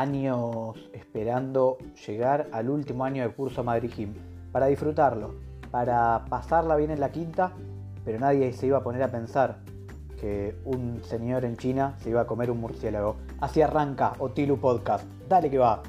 años 0.00 0.76
esperando 0.94 1.76
llegar 2.06 2.48
al 2.52 2.70
último 2.70 3.04
año 3.04 3.22
de 3.22 3.34
curso 3.34 3.62
Madrid 3.62 3.90
Gym 3.94 4.14
para 4.50 4.66
disfrutarlo, 4.66 5.34
para 5.70 6.24
pasarla 6.30 6.76
bien 6.76 6.90
en 6.90 7.00
la 7.00 7.12
quinta, 7.12 7.52
pero 8.02 8.18
nadie 8.18 8.50
se 8.54 8.66
iba 8.66 8.78
a 8.78 8.82
poner 8.82 9.02
a 9.02 9.10
pensar 9.10 9.58
que 10.18 10.56
un 10.64 11.04
señor 11.04 11.44
en 11.44 11.58
China 11.58 11.96
se 11.98 12.10
iba 12.10 12.22
a 12.22 12.26
comer 12.26 12.50
un 12.50 12.60
murciélago. 12.60 13.16
Así 13.40 13.60
arranca 13.60 14.14
Otilu 14.18 14.58
Podcast. 14.58 15.06
Dale 15.28 15.50
que 15.50 15.58
va. 15.58 15.82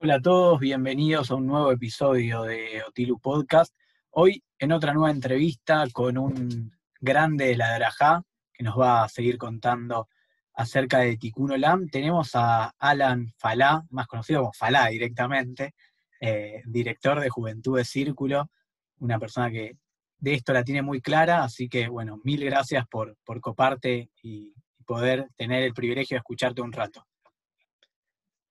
Hola 0.00 0.14
a 0.14 0.22
todos, 0.22 0.60
bienvenidos 0.60 1.32
a 1.32 1.34
un 1.34 1.46
nuevo 1.46 1.72
episodio 1.72 2.44
de 2.44 2.84
Otilu 2.86 3.18
Podcast. 3.18 3.74
Hoy 4.10 4.44
en 4.60 4.70
otra 4.70 4.94
nueva 4.94 5.10
entrevista 5.10 5.84
con 5.92 6.18
un 6.18 6.70
grande 7.00 7.46
de 7.46 7.56
la 7.56 7.74
Drajá 7.74 8.22
que 8.58 8.64
nos 8.64 8.78
va 8.78 9.04
a 9.04 9.08
seguir 9.08 9.38
contando 9.38 10.08
acerca 10.54 10.98
de 10.98 11.16
Tikkun 11.16 11.52
Olam. 11.52 11.88
Tenemos 11.88 12.30
a 12.34 12.74
Alan 12.76 13.32
Falá, 13.38 13.84
más 13.90 14.08
conocido 14.08 14.40
como 14.40 14.52
Falá 14.52 14.88
directamente, 14.88 15.74
eh, 16.20 16.62
director 16.66 17.20
de 17.20 17.30
Juventud 17.30 17.78
de 17.78 17.84
Círculo, 17.84 18.50
una 18.98 19.20
persona 19.20 19.48
que 19.48 19.76
de 20.18 20.34
esto 20.34 20.52
la 20.52 20.64
tiene 20.64 20.82
muy 20.82 21.00
clara, 21.00 21.44
así 21.44 21.68
que 21.68 21.86
bueno, 21.86 22.20
mil 22.24 22.44
gracias 22.44 22.84
por, 22.88 23.16
por 23.24 23.40
coparte 23.40 24.10
y 24.24 24.52
poder 24.84 25.28
tener 25.36 25.62
el 25.62 25.72
privilegio 25.72 26.16
de 26.16 26.18
escucharte 26.18 26.60
un 26.60 26.72
rato. 26.72 27.06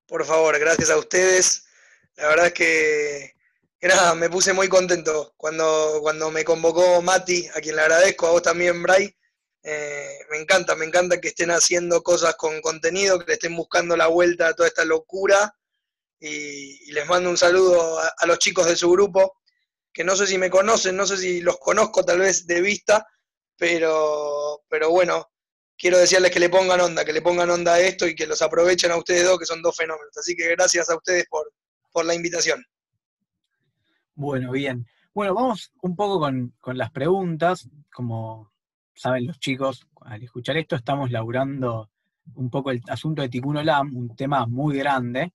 Por 0.08 0.24
favor, 0.24 0.58
gracias 0.58 0.90
a 0.90 0.98
ustedes. 0.98 1.66
La 2.16 2.30
verdad 2.30 2.48
es 2.48 2.54
que, 2.54 3.34
nada, 3.82 4.16
me 4.16 4.30
puse 4.30 4.54
muy 4.54 4.70
contento 4.70 5.34
cuando, 5.36 6.00
cuando 6.02 6.32
me 6.32 6.46
convocó 6.46 7.02
Mati, 7.02 7.46
a 7.54 7.60
quien 7.60 7.76
le 7.76 7.82
agradezco, 7.82 8.28
a 8.28 8.32
vos 8.32 8.42
también, 8.42 8.82
Bray. 8.82 9.14
Eh, 9.70 10.20
me 10.32 10.38
encanta, 10.38 10.76
me 10.76 10.86
encanta 10.86 11.20
que 11.20 11.28
estén 11.28 11.52
haciendo 11.52 12.02
cosas 12.02 12.38
con 12.38 12.62
contenido, 12.62 13.20
que 13.20 13.26
le 13.26 13.34
estén 13.34 13.54
buscando 13.54 13.98
la 13.98 14.08
vuelta 14.08 14.48
a 14.48 14.54
toda 14.54 14.70
esta 14.70 14.86
locura. 14.86 15.54
Y, 16.22 16.90
les 16.94 17.06
mando 17.06 17.30
un 17.30 17.36
saludo 17.36 18.00
a, 18.00 18.26
los 18.28 18.40
chicos 18.40 18.66
de 18.66 18.78
su 18.78 18.90
grupo, 18.90 19.42
que 19.92 20.06
no 20.06 20.16
sé 20.16 20.26
si 20.26 20.38
me 20.38 20.50
conocen, 20.50 20.96
no 20.96 21.06
sé 21.06 21.18
si 21.18 21.42
los 21.42 21.58
conozco 21.58 22.06
tal 22.06 22.20
vez 22.20 22.48
de 22.48 22.62
vista, 22.62 23.06
pero, 23.58 24.64
pero 24.70 24.90
bueno, 24.90 25.32
quiero 25.78 25.98
decirles 25.98 26.32
que 26.32 26.40
le 26.40 26.50
pongan 26.50 26.80
onda, 26.80 27.04
que 27.04 27.12
le 27.12 27.22
pongan 27.22 27.50
onda 27.50 27.74
a 27.74 27.82
esto 27.82 28.08
y 28.08 28.16
que 28.16 28.26
los 28.26 28.42
aprovechen 28.42 28.92
a 28.92 28.98
ustedes 28.98 29.26
dos, 29.26 29.38
que 29.38 29.46
son 29.46 29.62
dos 29.62 29.76
fenómenos. 29.76 30.16
Así 30.16 30.34
que 30.34 30.48
gracias 30.52 30.90
a 30.90 30.96
ustedes 30.96 31.26
por, 31.30 31.52
la 32.06 32.16
invitación. 32.16 32.64
Bueno, 34.16 34.52
bien. 34.52 34.88
Bueno, 35.14 35.34
vamos 35.34 35.74
un 35.82 35.98
poco 35.98 36.22
con, 36.22 36.56
con 36.62 36.78
las 36.78 36.90
preguntas. 36.92 37.68
Como 37.92 38.54
saben 38.98 39.28
los 39.28 39.40
chicos, 39.40 39.88
al 40.02 40.24
escuchar 40.24 40.58
esto 40.58 40.76
estamos 40.76 41.12
laburando 41.12 41.92
un 42.36 42.50
poco 42.50 42.72
el 42.72 42.82
asunto 42.90 43.22
de 43.22 43.30
Tikkun 43.30 43.58
Olam, 43.58 43.96
un 43.96 44.16
tema 44.16 44.46
muy 44.48 44.78
grande, 44.78 45.34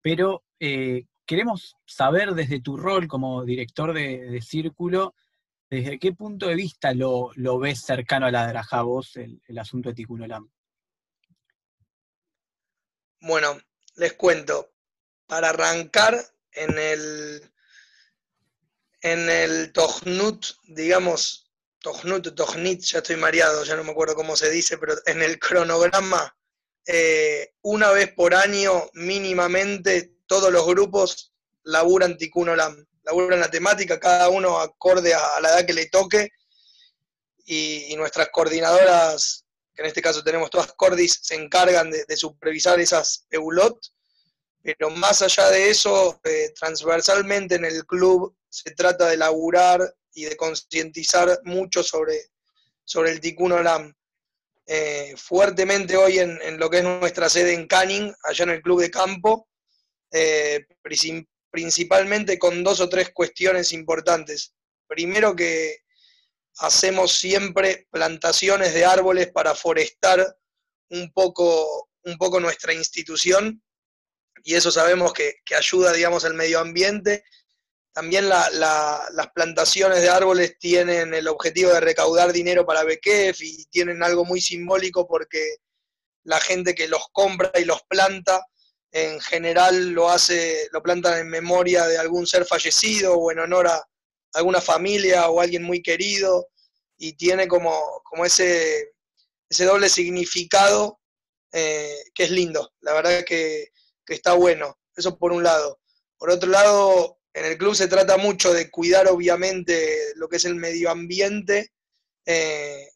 pero 0.00 0.42
eh, 0.58 1.04
queremos 1.26 1.76
saber 1.84 2.32
desde 2.32 2.60
tu 2.60 2.76
rol 2.76 3.06
como 3.06 3.44
director 3.44 3.92
de, 3.92 4.40
círculo, 4.40 5.14
desde 5.68 5.98
qué 5.98 6.12
punto 6.12 6.46
de 6.46 6.54
vista 6.54 6.94
lo, 6.94 7.30
ves 7.58 7.82
cercano 7.82 8.26
a 8.26 8.30
la 8.30 8.48
Draja 8.48 8.82
vos, 8.82 9.16
el, 9.16 9.58
asunto 9.58 9.90
de 9.90 9.94
Tikkun 9.94 10.22
Olam. 10.22 10.50
Bueno, 13.20 13.58
les 13.96 14.14
cuento, 14.14 14.72
para 15.26 15.50
arrancar 15.50 16.16
en 16.52 16.78
el, 16.78 17.52
en 19.02 19.28
el 19.28 19.72
Tohnut, 19.72 20.46
digamos, 20.64 21.43
Tohnut, 21.84 22.34
Tohnit, 22.34 22.80
ya 22.82 22.98
estoy 23.00 23.16
mareado, 23.16 23.62
ya 23.62 23.76
no 23.76 23.84
me 23.84 23.90
acuerdo 23.90 24.14
cómo 24.14 24.36
se 24.36 24.48
dice, 24.50 24.78
pero 24.78 24.94
en 25.04 25.20
el 25.20 25.38
cronograma, 25.38 26.34
eh, 26.86 27.52
una 27.60 27.90
vez 27.90 28.10
por 28.14 28.34
año 28.34 28.88
mínimamente 28.94 30.14
todos 30.26 30.50
los 30.50 30.66
grupos 30.66 31.34
laburan 31.62 32.16
Tikkun 32.16 32.48
Olam, 32.48 32.86
laburan 33.02 33.38
la 33.38 33.50
temática, 33.50 34.00
cada 34.00 34.30
uno 34.30 34.58
acorde 34.60 35.12
a, 35.12 35.40
la 35.42 35.50
edad 35.50 35.66
que 35.66 35.74
le 35.74 35.90
toque, 35.90 36.30
y, 37.44 37.94
nuestras 37.96 38.30
coordinadoras, 38.30 39.44
que 39.74 39.82
en 39.82 39.88
este 39.88 40.00
caso 40.00 40.24
tenemos 40.24 40.48
todas 40.48 40.72
Cordis, 40.72 41.20
se 41.22 41.34
encargan 41.34 41.90
de, 41.90 42.16
supervisar 42.16 42.80
esas 42.80 43.26
EULOT, 43.28 43.78
pero 44.62 44.88
más 44.88 45.20
allá 45.20 45.50
de 45.50 45.68
eso, 45.68 46.18
eh, 46.24 46.54
transversalmente 46.58 47.56
en 47.56 47.66
el 47.66 47.84
club 47.84 48.34
se 48.48 48.70
trata 48.70 49.06
de 49.08 49.18
laburar 49.18 49.94
y 50.14 50.24
de 50.24 50.36
concientizar 50.36 51.40
mucho 51.44 51.82
sobre, 51.82 52.30
sobre 52.84 53.10
el 53.10 53.20
Tikkun 53.20 53.52
Olam. 53.52 53.92
Eh, 54.66 55.14
fuertemente 55.18 55.96
hoy 55.96 56.18
en, 56.18 56.58
lo 56.58 56.70
que 56.70 56.78
es 56.78 56.84
nuestra 56.84 57.28
sede 57.28 57.52
en 57.52 57.66
Canning, 57.66 58.14
allá 58.22 58.44
en 58.44 58.50
el 58.50 58.62
club 58.62 58.80
de 58.80 58.90
campo, 58.90 59.48
eh, 60.10 60.66
principalmente 61.50 62.38
con 62.38 62.62
dos 62.62 62.80
o 62.80 62.88
tres 62.88 63.10
cuestiones 63.10 63.72
importantes. 63.72 64.54
Primero 64.86 65.36
que 65.36 65.80
hacemos 66.58 67.18
siempre 67.18 67.86
plantaciones 67.90 68.72
de 68.72 68.84
árboles 68.84 69.30
para 69.32 69.54
forestar 69.54 70.36
un 70.90 71.12
poco, 71.12 71.90
un 72.04 72.16
poco 72.16 72.40
nuestra 72.40 72.72
institución 72.72 73.60
y 74.44 74.54
eso 74.54 74.70
sabemos 74.70 75.12
que, 75.12 75.36
que 75.44 75.56
ayuda, 75.56 75.92
digamos, 75.92 76.24
al 76.24 76.34
medio 76.34 76.60
ambiente 76.60 77.24
también 77.94 78.28
las 78.28 79.28
plantaciones 79.34 80.02
de 80.02 80.08
árboles 80.08 80.58
tienen 80.58 81.14
el 81.14 81.28
objetivo 81.28 81.70
de 81.70 81.80
recaudar 81.80 82.32
dinero 82.32 82.66
para 82.66 82.82
BKF 82.82 83.40
y 83.40 83.64
tienen 83.66 84.02
algo 84.02 84.24
muy 84.24 84.40
simbólico 84.40 85.06
porque 85.06 85.58
la 86.24 86.40
gente 86.40 86.74
que 86.74 86.88
los 86.88 87.06
compra 87.12 87.52
y 87.54 87.64
los 87.64 87.82
planta, 87.84 88.44
en 88.90 89.20
general 89.20 89.90
lo 89.90 90.10
hace, 90.10 90.68
lo 90.72 90.82
plantan 90.82 91.20
en 91.20 91.28
memoria 91.28 91.86
de 91.86 91.96
algún 91.96 92.26
ser 92.26 92.44
fallecido 92.44 93.14
o 93.14 93.30
en 93.30 93.38
honor 93.38 93.68
a 93.68 93.88
alguna 94.32 94.60
familia 94.60 95.28
o 95.28 95.40
alguien 95.40 95.62
muy 95.62 95.80
querido 95.80 96.48
y 96.98 97.12
tiene 97.12 97.46
como, 97.46 98.02
como 98.02 98.24
ese, 98.24 98.94
ese 99.48 99.66
doble 99.66 99.88
significado 99.88 101.00
eh, 101.52 101.96
que 102.12 102.24
es 102.24 102.30
lindo, 102.32 102.72
la 102.80 102.92
verdad 102.94 103.24
que, 103.24 103.68
que 104.04 104.14
está 104.14 104.32
bueno, 104.32 104.80
eso 104.96 105.16
por 105.16 105.32
un 105.32 105.44
lado. 105.44 105.80
Por 106.18 106.30
otro 106.30 106.50
lado, 106.50 107.18
en 107.34 107.44
el 107.44 107.58
club 107.58 107.74
se 107.74 107.88
trata 107.88 108.16
mucho 108.16 108.52
de 108.52 108.70
cuidar, 108.70 109.08
obviamente, 109.08 110.12
lo 110.14 110.28
que 110.28 110.36
es 110.36 110.44
el 110.44 110.54
medio 110.54 110.88
ambiente. 110.88 111.72
Eh, 112.24 112.88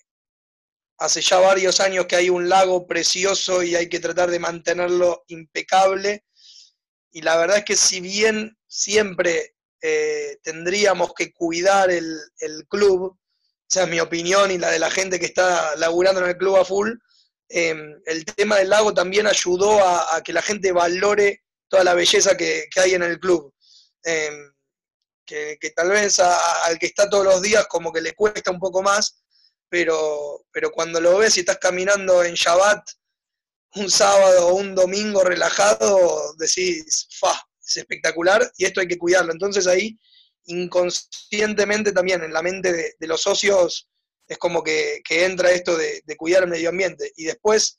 hace 0.98 1.20
ya 1.20 1.40
varios 1.40 1.80
años 1.80 2.06
que 2.06 2.14
hay 2.14 2.30
un 2.30 2.48
lago 2.48 2.86
precioso 2.86 3.64
y 3.64 3.74
hay 3.74 3.88
que 3.88 3.98
tratar 3.98 4.30
de 4.30 4.38
mantenerlo 4.38 5.24
impecable. 5.26 6.24
Y 7.10 7.22
la 7.22 7.36
verdad 7.36 7.58
es 7.58 7.64
que 7.64 7.74
si 7.74 8.00
bien 8.00 8.56
siempre 8.68 9.56
eh, 9.82 10.38
tendríamos 10.44 11.14
que 11.14 11.32
cuidar 11.32 11.90
el, 11.90 12.20
club, 12.68 13.18
esa 13.68 13.82
es 13.82 13.88
mi 13.88 13.98
opinión 13.98 14.52
y 14.52 14.58
la 14.58 14.70
de 14.70 14.78
la 14.78 14.90
gente 14.90 15.18
que 15.18 15.26
está 15.26 15.74
laburando 15.76 16.20
en 16.20 16.28
el 16.28 16.38
club 16.38 16.58
a 16.58 16.64
full, 16.64 16.92
eh, 17.48 17.74
el 18.06 18.24
tema 18.24 18.58
del 18.58 18.68
lago 18.68 18.94
también 18.94 19.26
ayudó 19.26 19.84
a, 19.84 20.22
que 20.22 20.32
la 20.32 20.42
gente 20.42 20.70
valore 20.70 21.42
toda 21.66 21.82
la 21.82 21.94
belleza 21.94 22.36
que 22.36 22.68
hay 22.76 22.94
en 22.94 23.02
el 23.02 23.18
club. 23.18 23.52
Em, 24.04 24.52
que, 25.28 25.72
tal 25.76 25.90
vez 25.90 26.18
al 26.18 26.78
que 26.78 26.86
está 26.86 27.08
todos 27.08 27.24
los 27.24 27.42
días 27.42 27.66
como 27.68 27.92
que 27.92 28.00
le 28.00 28.14
cuesta 28.14 28.50
un 28.50 28.58
poco 28.58 28.82
más, 28.82 29.22
pero, 29.68 30.46
pero 30.50 30.70
cuando 30.70 31.00
lo 31.00 31.18
ves 31.18 31.36
y 31.36 31.40
estás 31.40 31.58
caminando 31.58 32.24
en 32.24 32.34
Shabbat 32.34 32.88
un 33.74 33.90
sábado 33.90 34.48
o 34.48 34.54
un 34.54 34.74
domingo 34.74 35.22
relajado, 35.22 36.34
decís, 36.38 37.08
fa, 37.20 37.46
es 37.60 37.76
espectacular 37.76 38.50
y 38.56 38.64
esto 38.64 38.80
hay 38.80 38.88
que 38.88 38.98
cuidarlo. 38.98 39.32
Entonces 39.32 39.66
ahí 39.66 39.98
inconscientemente 40.46 41.92
también 41.92 42.22
en 42.22 42.32
la 42.32 42.40
mente 42.40 42.72
de, 42.98 43.06
los 43.06 43.20
socios 43.20 43.88
es 44.26 44.38
como 44.38 44.62
que, 44.62 45.02
entra 45.10 45.50
esto 45.50 45.76
de, 45.76 46.02
cuidar 46.16 46.44
el 46.44 46.48
medio 46.48 46.70
ambiente. 46.70 47.12
Y 47.16 47.24
después 47.24 47.78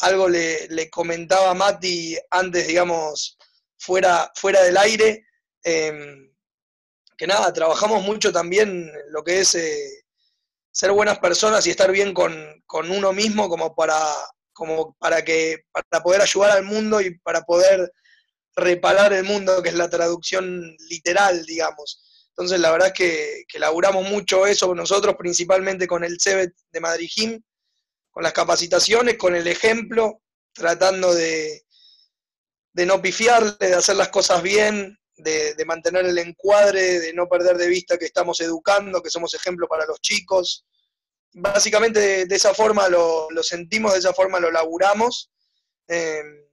algo 0.00 0.28
le, 0.28 0.68
le 0.68 0.88
comentaba 0.88 1.50
a 1.50 1.54
Mati 1.54 2.16
antes, 2.30 2.66
digamos, 2.66 3.36
fuera, 3.76 4.32
fuera 4.34 4.62
del 4.62 4.78
aire, 4.78 5.27
Em, 5.62 6.30
que 7.16 7.26
nada, 7.26 7.52
trabajamos 7.52 8.02
mucho 8.02 8.32
también 8.32 8.90
lo 9.10 9.24
que 9.24 9.40
es 9.40 9.54
eh, 9.56 10.04
ser 10.70 10.92
buenas 10.92 11.18
personas 11.18 11.66
y 11.66 11.70
estar 11.70 11.90
bien 11.90 12.14
con, 12.14 12.62
uno 12.72 13.12
mismo 13.12 13.48
como 13.48 13.74
para, 13.74 13.98
como 14.52 14.94
para, 14.98 15.24
que, 15.24 15.64
para 15.72 16.02
poder 16.02 16.20
ayudar 16.22 16.52
al 16.52 16.64
mundo 16.64 17.00
y 17.00 17.18
para 17.18 17.42
poder 17.42 17.92
reparar 18.54 19.12
el 19.12 19.24
mundo, 19.24 19.62
que 19.62 19.70
es 19.70 19.74
la 19.74 19.90
traducción 19.90 20.76
literal, 20.88 21.44
digamos. 21.44 22.04
Entonces, 22.28 22.60
la 22.60 22.70
verdad 22.70 22.88
es 22.88 22.94
que, 22.94 23.44
que 23.48 23.58
laburamos 23.58 24.08
mucho 24.08 24.46
eso 24.46 24.72
nosotros, 24.74 25.16
principalmente 25.18 25.88
con 25.88 26.04
el 26.04 26.20
CEBET 26.20 26.54
de 26.70 26.80
Madrid 26.80 27.08
Gym, 27.12 27.42
con 28.12 28.22
las 28.22 28.32
capacitaciones, 28.32 29.16
con 29.16 29.34
el 29.34 29.48
ejemplo, 29.48 30.22
tratando 30.52 31.12
de, 31.12 31.64
de 32.72 32.86
no 32.86 33.02
pifiarle, 33.02 33.56
de 33.58 33.74
hacer 33.74 33.96
las 33.96 34.08
cosas 34.08 34.40
bien, 34.42 34.96
de, 35.18 35.64
mantener 35.66 36.06
el 36.06 36.18
encuadre, 36.18 37.00
de 37.00 37.12
no 37.12 37.28
perder 37.28 37.56
de 37.56 37.68
vista 37.68 37.98
que 37.98 38.06
estamos 38.06 38.40
educando, 38.40 39.02
que 39.02 39.10
somos 39.10 39.34
ejemplo 39.34 39.66
para 39.66 39.86
los 39.86 40.00
chicos. 40.00 40.64
básicamente 41.32 42.26
de, 42.26 42.34
esa 42.34 42.54
forma 42.54 42.88
lo, 42.88 43.28
sentimos, 43.42 43.92
de 43.92 43.98
esa 43.98 44.12
forma 44.14 44.40
lo 44.40 44.50
laburamos. 44.50 45.30
Em, 45.86 46.44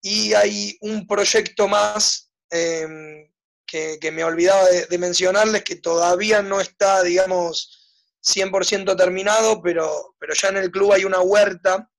y 0.00 0.32
hay 0.34 0.76
un 0.80 1.06
proyecto 1.06 1.68
más 1.68 2.30
em, 2.50 3.30
que, 3.66 3.98
me 4.12 4.24
olvidaba 4.24 4.64
de, 4.66 4.98
mencionarles 4.98 5.62
que 5.64 5.76
todavía 5.76 6.42
no 6.42 6.60
está, 6.60 7.02
digamos, 7.02 7.78
100% 8.22 8.96
terminado, 8.96 9.60
pero, 9.62 10.14
pero 10.18 10.34
ya 10.34 10.48
en 10.48 10.56
el 10.58 10.70
club 10.70 10.92
hay 10.92 11.04
una 11.04 11.20
huerta 11.20 11.90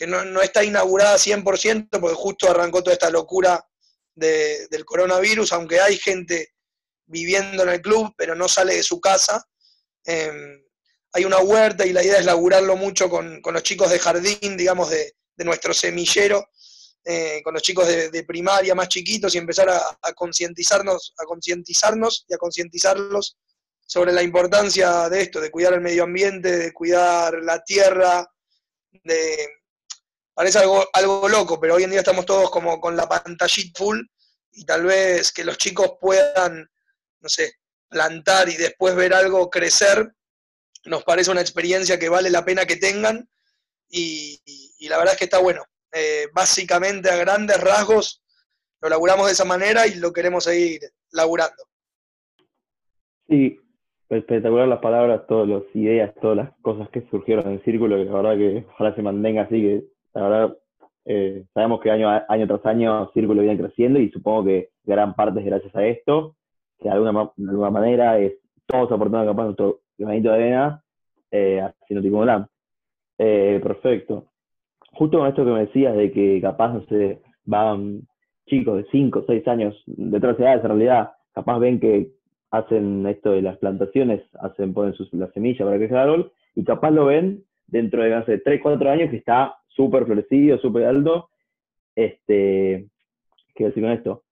que 0.00 0.06
no, 0.06 0.40
está 0.40 0.64
inaugurada 0.64 1.18
100% 1.18 2.00
porque 2.00 2.14
justo 2.14 2.50
arrancó 2.50 2.82
toda 2.82 2.94
esta 2.94 3.10
locura 3.10 3.62
del 4.14 4.84
coronavirus, 4.84 5.52
aunque 5.52 5.80
hay 5.80 5.96
gente 5.96 6.54
viviendo 7.06 7.62
en 7.62 7.70
el 7.70 7.80
club, 7.80 8.14
pero 8.16 8.34
no 8.34 8.48
sale 8.48 8.76
de 8.76 8.82
su 8.82 9.00
casa. 9.00 9.44
Em, 10.04 10.62
hay 11.12 11.24
una 11.24 11.38
huerta 11.38 11.84
y 11.84 11.92
la 11.92 12.04
idea 12.04 12.18
es 12.18 12.24
laburarlo 12.24 12.76
mucho 12.76 13.10
con, 13.10 13.40
los 13.42 13.62
chicos 13.62 13.90
de 13.90 13.98
jardín, 13.98 14.56
digamos, 14.56 14.90
de, 14.90 15.14
nuestro 15.38 15.72
semillero, 15.72 16.50
eh, 17.02 17.40
con 17.42 17.54
los 17.54 17.62
chicos 17.62 17.88
de, 17.88 18.24
primaria 18.24 18.74
más 18.74 18.88
chiquitos 18.88 19.34
y 19.34 19.38
empezar 19.38 19.70
a, 19.70 20.12
concientizarnos, 20.12 21.14
a 21.16 21.24
concientizarnos 21.24 22.26
y 22.28 22.34
a 22.34 22.36
concientizarlos 22.36 23.38
sobre 23.86 24.12
la 24.12 24.22
importancia 24.22 25.08
de 25.08 25.22
esto, 25.22 25.40
de 25.40 25.50
cuidar 25.50 25.72
el 25.72 25.80
medio 25.80 26.04
ambiente, 26.04 26.58
de 26.58 26.72
cuidar 26.74 27.38
la 27.42 27.64
tierra, 27.64 28.30
de, 29.02 29.48
parece 30.40 30.58
algo, 30.58 30.86
algo 30.94 31.28
loco, 31.28 31.60
pero 31.60 31.74
hoy 31.74 31.82
en 31.82 31.90
día 31.90 31.98
estamos 31.98 32.24
todos 32.24 32.50
como 32.50 32.80
con 32.80 32.96
la 32.96 33.06
pantallita 33.06 33.78
full 33.78 34.00
y 34.52 34.64
tal 34.64 34.84
vez 34.84 35.32
que 35.32 35.44
los 35.44 35.58
chicos 35.58 35.98
puedan, 36.00 36.66
no 37.20 37.28
sé, 37.28 37.56
plantar 37.90 38.48
y 38.48 38.56
después 38.56 38.96
ver 38.96 39.12
algo 39.12 39.50
crecer, 39.50 40.14
nos 40.86 41.04
parece 41.04 41.30
una 41.30 41.42
experiencia 41.42 41.98
que 41.98 42.08
vale 42.08 42.30
la 42.30 42.42
pena 42.42 42.64
que 42.64 42.76
tengan 42.76 43.28
y, 43.90 44.40
la 44.88 44.96
verdad 44.96 45.12
es 45.12 45.18
que 45.18 45.24
está 45.24 45.40
bueno. 45.40 45.62
Eh, 45.92 46.28
básicamente 46.32 47.10
a 47.10 47.16
grandes 47.16 47.60
rasgos 47.60 48.22
lo 48.80 48.88
laburamos 48.88 49.26
de 49.26 49.32
esa 49.32 49.44
manera 49.44 49.86
y 49.86 49.96
lo 49.96 50.10
queremos 50.10 50.44
seguir 50.44 50.80
laburando. 51.10 51.64
Sí, 53.28 53.60
espectacular 54.08 54.68
las 54.68 54.80
palabras, 54.80 55.26
todas 55.26 55.46
las 55.46 55.62
ideas, 55.74 56.14
todas 56.22 56.38
las 56.38 56.50
cosas 56.62 56.88
que 56.88 57.06
surgieron 57.10 57.46
en 57.46 57.52
el 57.58 57.64
círculo, 57.64 57.98
que 57.98 58.04
la 58.06 58.22
verdad 58.22 58.38
que 58.38 58.66
ojalá 58.70 58.94
se 58.94 59.02
mantenga 59.02 59.42
así, 59.42 59.60
que 59.60 59.89
la 60.14 60.54
eh, 61.04 61.44
sabemos 61.54 61.80
que 61.80 61.90
año, 61.90 62.08
año 62.28 62.46
tras 62.46 62.64
año 62.66 63.10
Círculo 63.12 63.42
viene 63.42 63.58
creciendo 63.58 63.98
y 63.98 64.10
supongo 64.10 64.44
que 64.44 64.68
gran 64.84 65.14
parte 65.14 65.40
es 65.40 65.46
gracias 65.46 65.74
a 65.74 65.84
esto, 65.84 66.36
que 66.78 66.88
de 66.88 66.94
alguna, 66.94 67.30
alguna 67.36 67.70
manera 67.70 68.18
es, 68.18 68.34
todos 68.66 68.92
aportando 68.92 69.30
capaz 69.30 69.44
nuestro 69.44 69.80
granito 69.98 70.28
de 70.28 70.34
arena 70.34 70.82
eh, 71.30 71.60
haciendo 71.60 72.02
tipo 72.02 72.24
LAM. 72.24 72.46
Eh, 73.18 73.60
perfecto. 73.62 74.26
Justo 74.92 75.18
con 75.18 75.28
esto 75.28 75.44
que 75.44 75.50
me 75.50 75.66
decías 75.66 75.96
de 75.96 76.12
que 76.12 76.40
capaz, 76.40 76.72
no 76.74 76.84
sé, 76.86 77.22
van 77.44 78.02
chicos 78.46 78.76
de 78.76 78.86
5 78.90 79.18
o 79.18 79.24
6 79.26 79.48
años 79.48 79.82
de 79.86 80.16
otras 80.16 80.38
edades 80.38 80.62
en 80.62 80.68
realidad, 80.68 81.12
capaz 81.32 81.58
ven 81.58 81.80
que 81.80 82.10
hacen 82.50 83.06
esto 83.06 83.30
de 83.30 83.42
las 83.42 83.58
plantaciones, 83.58 84.22
hacen, 84.40 84.74
ponen 84.74 84.94
sus, 84.94 85.12
la 85.12 85.30
semilla 85.32 85.64
para 85.64 85.78
que 85.78 85.88
sea 85.88 86.02
árbol, 86.02 86.32
y 86.54 86.64
capaz 86.64 86.90
lo 86.90 87.06
ven 87.06 87.44
dentro 87.70 88.02
de 88.02 88.14
hace 88.14 88.38
3, 88.38 88.60
4 88.62 88.90
años 88.90 89.10
que 89.10 89.16
está 89.16 89.56
súper 89.68 90.04
florecido, 90.04 90.58
súper 90.58 90.84
alto, 90.84 91.30
este, 91.94 92.86
¿qué 93.54 93.64
decir 93.64 93.82
con 93.82 93.92
esto? 93.92 94.22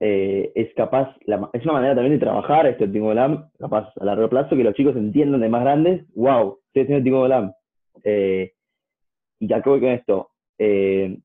Eh, 0.00 0.52
es 0.54 0.74
capaz, 0.74 1.16
es 1.52 1.64
una 1.64 1.74
manera 1.74 1.94
también 1.94 2.14
de 2.14 2.24
trabajar 2.24 2.66
esto, 2.66 2.90
Tingo 2.90 3.14
LAM, 3.14 3.48
capaz 3.58 3.92
a 3.98 4.04
largo 4.04 4.28
plazo, 4.28 4.56
que 4.56 4.64
los 4.64 4.74
chicos 4.74 4.96
entiendan 4.96 5.40
de 5.40 5.48
más 5.48 5.62
grandes, 5.62 6.04
wow, 6.14 6.58
estoy 6.66 6.82
haciendo 6.82 7.04
Tingo 7.04 7.28
LAM. 7.28 7.52
Eh, 8.02 8.52
y 9.40 9.52
acá 9.52 9.70
voy 9.70 9.80
con 9.80 9.90
esto. 9.90 10.30
Eh, 10.58 11.18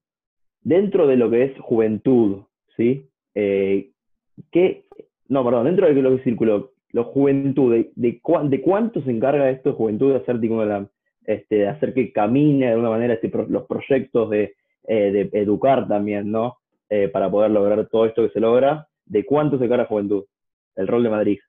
dentro 0.61 1.07
de 1.07 1.17
lo 1.17 1.29
que 1.29 1.43
es 1.45 1.59
juventud, 1.59 2.43
¿sí? 2.77 3.05
¿qué, 3.33 4.85
no, 5.29 5.45
perdón, 5.45 5.65
dentro 5.65 5.87
de 5.87 5.93
lo 5.93 6.09
que 6.09 6.15
es 6.15 6.23
círculo, 6.23 6.71
la 6.91 7.03
juventud, 7.03 7.73
¿de, 7.73 7.91
de, 7.95 8.19
cuánto 8.61 9.01
se 9.01 9.11
encarga 9.11 9.49
esto 9.49 9.69
de 9.69 9.75
juventud 9.75 10.11
de 10.11 10.17
hacer 10.17 10.39
Tingo 10.39 10.63
LAM? 10.65 10.87
Este, 11.29 11.67
hacer 11.67 11.93
que 11.93 12.11
camine 12.11 12.65
de 12.65 12.71
alguna 12.71 12.89
manera 12.89 13.13
este, 13.13 13.31
los 13.49 13.67
proyectos 13.67 14.31
de, 14.31 14.55
eh, 14.87 15.29
de, 15.31 15.39
educar 15.39 15.87
también, 15.87 16.31
¿no? 16.31 16.57
Eh, 16.89 17.07
para 17.07 17.29
poder 17.29 17.51
lograr 17.51 17.87
todo 17.87 18.07
esto 18.07 18.23
que 18.23 18.33
se 18.33 18.39
logra. 18.39 18.87
¿De 19.05 19.23
cuánto 19.23 19.59
se 19.59 19.69
cara 19.69 19.85
juventud? 19.85 20.25
El 20.75 20.87
rol 20.87 21.03
de 21.03 21.09
Madrid. 21.09 21.39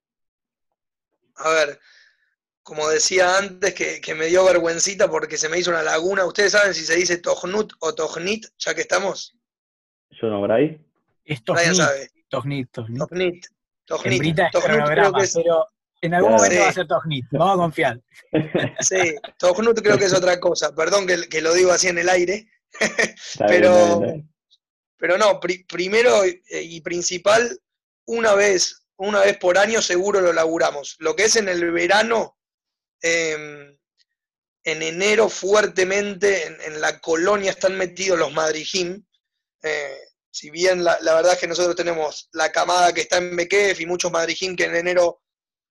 A 1.37 1.49
ver, 1.49 1.79
como 2.62 2.87
decía 2.91 3.38
antes, 3.38 3.73
que, 3.73 4.15
me 4.15 4.27
dio 4.27 4.44
vergüencita 4.44 5.09
porque 5.09 5.38
se 5.38 5.49
me 5.49 5.59
hizo 5.59 5.71
una 5.71 5.82
laguna. 5.82 6.27
¿Ustedes 6.27 6.53
saben 6.53 6.75
si 6.75 6.85
se 6.85 6.97
dice 6.97 7.17
Tognut 7.17 7.73
o 7.81 7.94
Tognit, 7.94 8.49
ya 8.59 8.75
que 8.75 8.82
estamos? 8.82 9.35
Yo 10.11 10.29
no, 10.29 10.43
Bray. 10.43 10.79
Es 11.25 11.43
Tognit. 11.43 11.73
sabe. 11.73 12.11
Tognit, 12.29 12.71
Tognit. 12.71 13.47
Tognit. 13.87 14.37
pero 14.53 15.67
en 16.02 16.14
algún 16.14 16.32
momento 16.32 16.61
va 16.61 16.69
a 16.69 16.73
ser 16.73 16.87
Tognit, 16.87 17.26
vamos 17.32 17.55
a 17.55 17.58
confiar. 17.58 18.00
Sí, 18.81 19.14
Tognut 19.38 19.81
creo 19.82 19.99
que 19.99 20.06
es 20.06 20.14
otra 20.14 20.41
cosa, 20.41 20.75
perdón 20.75 21.06
que, 21.06 21.41
lo 21.41 21.52
digo 21.55 21.73
así 21.73 21.88
en 21.88 21.99
el 21.99 22.08
aire, 22.08 22.49
pero, 23.38 24.02
pero 24.97 25.19
no, 25.19 25.41
primero 25.41 26.23
y 26.26 26.81
principal, 26.81 27.61
una 28.06 28.35
vez, 28.35 28.87
una 28.97 29.20
vez 29.20 29.38
por 29.38 29.56
año 29.56 29.81
seguro 29.81 30.20
lo 30.20 30.32
laburamos. 30.32 30.97
Lo 30.99 31.14
que 31.14 31.25
es 31.25 31.37
en 31.37 31.49
el 31.49 31.70
verano, 31.70 32.38
em, 33.00 33.76
en 34.64 34.82
enero 34.82 35.29
fuertemente 35.29 36.46
en, 36.67 36.81
la 36.81 36.99
colonia 37.00 37.53
están 37.53 37.76
metidos 37.79 38.19
los 38.19 38.32
madrijim. 38.32 39.05
Eh, 39.62 39.96
si 40.31 40.50
bien 40.50 40.85
la, 40.85 40.99
verdad 41.03 41.35
es 41.35 41.38
que 41.38 41.46
nosotros 41.46 41.76
tenemos 41.76 42.29
la 42.32 42.53
camada 42.53 42.93
que 42.93 43.03
está 43.03 43.19
en 43.19 43.37
Bequef 43.37 43.81
y 43.81 43.87
muchos 43.87 44.12
madrijim 44.12 44.56
que 44.56 44.64
en 44.64 44.76
enero 44.76 45.23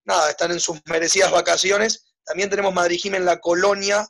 nada, 0.09 0.29
están 0.29 0.51
en 0.51 0.59
sus 0.59 0.81
merecidas 0.85 1.31
vacaciones. 1.31 2.13
También 2.25 2.49
tenemos 2.49 2.73
Madrid 2.73 2.99
en 3.05 3.25
la 3.25 3.39
colonia, 3.39 4.05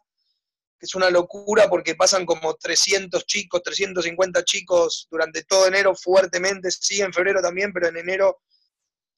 que 0.79 0.85
es 0.85 0.95
una 0.95 1.09
locura 1.09 1.69
porque 1.69 1.95
pasan 1.95 2.25
como 2.25 2.55
300 2.55 3.25
chicos, 3.25 3.61
350 3.63 4.43
chicos 4.45 5.07
durante 5.11 5.43
todo 5.43 5.67
enero 5.67 5.93
fuertemente, 5.95 6.71
sí, 6.71 7.01
en 7.01 7.13
febrero 7.13 7.41
también, 7.41 7.71
pero 7.73 7.87
en 7.87 7.97
enero 7.97 8.39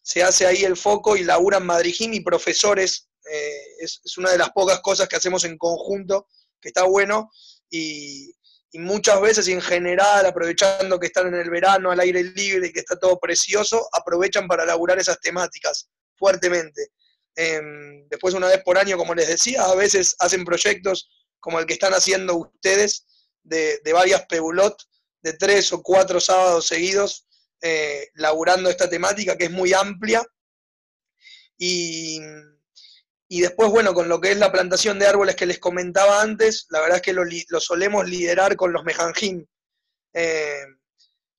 se 0.01 0.23
hace 0.23 0.47
ahí 0.47 0.63
el 0.63 0.75
foco 0.75 1.15
y 1.15 1.23
laburan 1.23 1.65
Madrid 1.65 1.95
y 1.99 2.19
profesores. 2.21 3.07
Eh, 3.31 3.61
es, 3.79 4.01
una 4.17 4.31
de 4.31 4.39
las 4.39 4.49
pocas 4.49 4.81
cosas 4.81 5.07
que 5.07 5.15
hacemos 5.15 5.43
en 5.43 5.57
conjunto, 5.57 6.27
que 6.59 6.69
está 6.69 6.83
bueno. 6.83 7.29
Y, 7.69 8.33
y 8.71 8.79
muchas 8.79 9.21
veces 9.21 9.47
en 9.47 9.61
general, 9.61 10.25
aprovechando 10.25 10.99
que 10.99 11.07
están 11.07 11.27
en 11.27 11.35
el 11.35 11.49
verano 11.51 11.91
al 11.91 11.99
aire 11.99 12.23
libre 12.23 12.67
y 12.67 12.73
que 12.73 12.79
está 12.79 12.97
todo 12.97 13.19
precioso, 13.19 13.87
aprovechan 13.93 14.47
para 14.47 14.65
laburar 14.65 14.97
esas 14.97 15.19
temáticas 15.19 15.87
fuertemente. 16.21 16.91
Em, 17.35 18.07
después, 18.07 18.35
una 18.35 18.47
vez 18.47 18.61
por 18.63 18.77
año, 18.77 18.95
como 18.95 19.15
les 19.15 19.27
decía, 19.27 19.63
a 19.63 19.73
veces 19.73 20.15
hacen 20.19 20.45
proyectos 20.45 21.09
como 21.39 21.59
el 21.59 21.65
que 21.65 21.73
están 21.73 21.93
haciendo 21.93 22.35
ustedes 22.35 23.07
de, 23.41 23.81
varias 23.91 24.25
Pebulot, 24.27 24.77
de 25.23 25.33
tres 25.33 25.73
o 25.73 25.81
cuatro 25.81 26.19
sábados 26.19 26.67
seguidos, 26.67 27.27
eh, 27.61 28.09
laburando 28.13 28.69
esta 28.69 28.87
temática 28.87 29.35
que 29.35 29.45
es 29.45 29.51
muy 29.51 29.73
amplia. 29.73 30.23
Y, 31.57 32.19
después, 33.29 33.69
bueno, 33.69 33.93
con 33.95 34.07
lo 34.07 34.21
que 34.21 34.31
es 34.31 34.37
la 34.37 34.51
plantación 34.51 34.99
de 34.99 35.07
árboles 35.07 35.35
que 35.35 35.47
les 35.47 35.57
comentaba 35.57 36.21
antes, 36.21 36.67
la 36.69 36.81
verdad 36.81 36.97
es 36.97 37.01
que 37.01 37.13
lo, 37.13 37.25
solemos 37.59 38.07
liderar 38.07 38.55
con 38.55 38.71
los 38.71 38.83
mejanjim. 38.83 39.45
Eh, 40.13 40.65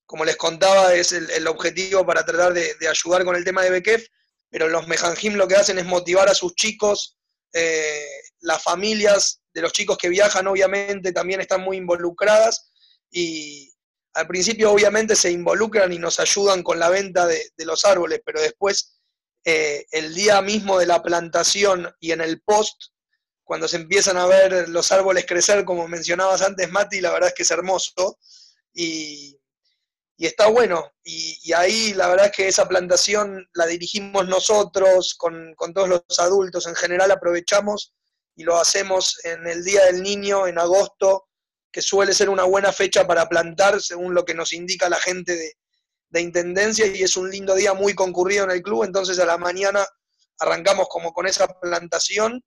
como 0.06 0.24
les 0.24 0.36
contaba, 0.36 0.94
es 0.94 1.12
el, 1.12 1.46
objetivo 1.46 2.04
para 2.04 2.24
tratar 2.24 2.52
de, 2.52 2.74
de, 2.74 2.88
ayudar 2.88 3.24
con 3.24 3.36
el 3.36 3.44
tema 3.44 3.62
de 3.62 3.70
Bekef, 3.70 4.06
pero 4.52 4.68
los 4.68 4.86
Mejanjim 4.86 5.34
lo 5.34 5.48
que 5.48 5.56
hacen 5.56 5.78
es 5.78 5.86
motivar 5.86 6.28
a 6.28 6.34
sus 6.34 6.54
chicos, 6.54 7.16
eh, 7.54 8.06
las 8.40 8.62
familias 8.62 9.40
de 9.54 9.62
los 9.62 9.72
chicos 9.72 9.96
que 9.96 10.10
viajan 10.10 10.46
obviamente 10.46 11.10
también 11.12 11.40
están 11.40 11.62
muy 11.62 11.78
involucradas 11.78 12.70
y 13.10 13.72
al 14.12 14.26
principio 14.26 14.70
obviamente 14.70 15.16
se 15.16 15.30
involucran 15.30 15.90
y 15.92 15.98
nos 15.98 16.20
ayudan 16.20 16.62
con 16.62 16.78
la 16.78 16.90
venta 16.90 17.26
de, 17.26 17.50
los 17.64 17.86
árboles, 17.86 18.20
pero 18.26 18.42
después 18.42 19.00
eh, 19.44 19.86
el 19.90 20.14
día 20.14 20.42
mismo 20.42 20.78
de 20.78 20.86
la 20.86 21.02
plantación 21.02 21.90
y 21.98 22.12
en 22.12 22.20
el 22.20 22.42
post, 22.42 22.76
cuando 23.42 23.66
se 23.68 23.76
empiezan 23.76 24.18
a 24.18 24.26
ver 24.26 24.68
los 24.68 24.92
árboles 24.92 25.24
crecer, 25.26 25.64
como 25.64 25.88
mencionabas 25.88 26.42
antes, 26.42 26.70
Mati, 26.70 27.00
la 27.00 27.10
verdad 27.10 27.28
es 27.28 27.34
que 27.34 27.42
es 27.42 27.50
hermoso. 27.50 28.18
Y, 28.74 29.38
y 30.22 30.26
está 30.26 30.46
bueno. 30.46 30.92
Y, 31.02 31.52
ahí 31.52 31.94
la 31.94 32.06
verdad 32.06 32.26
es 32.26 32.32
que 32.32 32.46
esa 32.46 32.68
plantación 32.68 33.44
la 33.54 33.66
dirigimos 33.66 34.28
nosotros, 34.28 35.16
con, 35.16 35.56
todos 35.74 35.88
los 35.88 36.18
adultos 36.20 36.68
en 36.68 36.76
general, 36.76 37.10
aprovechamos 37.10 37.92
y 38.36 38.44
lo 38.44 38.56
hacemos 38.56 39.18
en 39.24 39.48
el 39.48 39.64
Día 39.64 39.84
del 39.86 40.00
Niño, 40.00 40.46
en 40.46 40.60
agosto, 40.60 41.26
que 41.72 41.82
suele 41.82 42.14
ser 42.14 42.28
una 42.28 42.44
buena 42.44 42.72
fecha 42.72 43.04
para 43.04 43.28
plantar, 43.28 43.82
según 43.82 44.14
lo 44.14 44.24
que 44.24 44.34
nos 44.34 44.52
indica 44.52 44.88
la 44.88 45.00
gente 45.00 45.34
de, 45.34 45.54
de 46.10 46.20
Intendencia, 46.20 46.86
y 46.86 47.02
es 47.02 47.16
un 47.16 47.28
lindo 47.28 47.56
día 47.56 47.74
muy 47.74 47.92
concurrido 47.92 48.44
en 48.44 48.52
el 48.52 48.62
club, 48.62 48.84
entonces 48.84 49.18
a 49.18 49.26
la 49.26 49.38
mañana 49.38 49.84
arrancamos 50.38 50.86
como 50.88 51.12
con 51.12 51.26
esa 51.26 51.48
plantación 51.48 52.44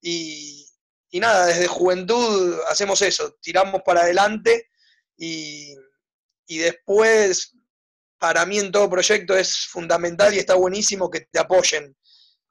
Y, 0.00 0.66
nada, 1.12 1.44
desde 1.44 1.66
juventud 1.66 2.58
hacemos 2.70 3.02
eso, 3.02 3.36
tiramos 3.42 3.82
para 3.84 4.00
adelante 4.00 4.70
y, 5.18 5.74
y 6.48 6.58
después, 6.58 7.54
para 8.18 8.44
mí 8.46 8.58
en 8.58 8.72
todo 8.72 8.90
proyecto 8.90 9.36
es 9.36 9.66
fundamental 9.66 10.34
y 10.34 10.38
está 10.38 10.54
buenísimo 10.54 11.10
que 11.10 11.20
te 11.30 11.38
apoyen, 11.38 11.94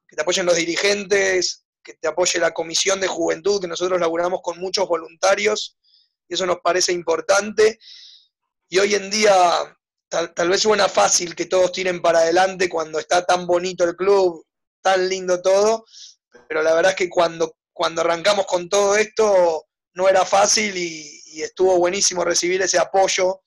que 0.06 0.16
te 0.16 0.22
apoyen 0.22 0.46
los 0.46 0.56
dirigentes, 0.56 1.64
que 1.82 1.94
te 1.94 2.08
apoye 2.08 2.38
la 2.38 2.54
comisión 2.54 3.00
de 3.00 3.08
juventud, 3.08 3.60
que 3.60 3.68
nosotros 3.68 4.00
laburamos 4.00 4.40
con 4.42 4.58
muchos 4.58 4.88
voluntarios 4.88 5.76
y 6.28 6.34
eso 6.34 6.46
nos 6.46 6.60
parece 6.62 6.92
importante. 6.92 7.78
Y 8.68 8.78
hoy 8.78 8.94
en 8.94 9.10
día 9.10 9.34
tal, 10.08 10.48
vez 10.48 10.62
suena 10.62 10.88
fácil 10.88 11.34
que 11.34 11.46
todos 11.46 11.72
tiren 11.72 12.00
para 12.00 12.20
adelante 12.20 12.68
cuando 12.68 12.98
está 12.98 13.24
tan 13.24 13.46
bonito 13.46 13.84
el 13.84 13.96
club, 13.96 14.46
tan 14.80 15.08
lindo 15.08 15.42
todo, 15.42 15.84
pero 16.48 16.62
la 16.62 16.74
verdad 16.74 16.92
es 16.92 16.96
que 16.96 17.08
cuando, 17.08 17.56
cuando 17.72 18.02
arrancamos 18.02 18.46
con 18.46 18.68
todo 18.68 18.96
esto 18.96 19.66
no 19.94 20.08
era 20.08 20.24
fácil 20.24 20.76
y, 20.76 21.16
estuvo 21.42 21.78
buenísimo 21.78 22.24
recibir 22.24 22.60
ese 22.62 22.78
apoyo 22.80 23.42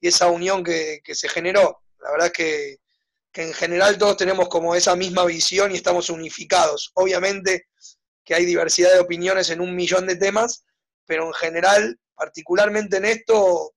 y 0.00 0.08
esa 0.08 0.28
unión 0.28 0.64
que, 0.64 1.02
se 1.04 1.28
generó. 1.28 1.82
La 2.00 2.10
verdad 2.12 2.26
es 2.28 2.32
que, 2.32 2.76
que, 3.32 3.42
en 3.42 3.52
general 3.52 3.98
todos 3.98 4.16
tenemos 4.16 4.48
como 4.48 4.74
esa 4.74 4.96
misma 4.96 5.24
visión 5.24 5.72
y 5.72 5.76
estamos 5.76 6.10
unificados. 6.10 6.90
Obviamente 6.94 7.66
que 8.24 8.34
hay 8.34 8.44
diversidad 8.44 8.92
de 8.92 9.00
opiniones 9.00 9.50
en 9.50 9.60
un 9.60 9.74
millón 9.74 10.06
de 10.06 10.16
temas, 10.16 10.64
pero 11.04 11.26
en 11.26 11.32
general, 11.32 11.98
particularmente 12.14 12.98
en 12.98 13.04
esto, 13.04 13.72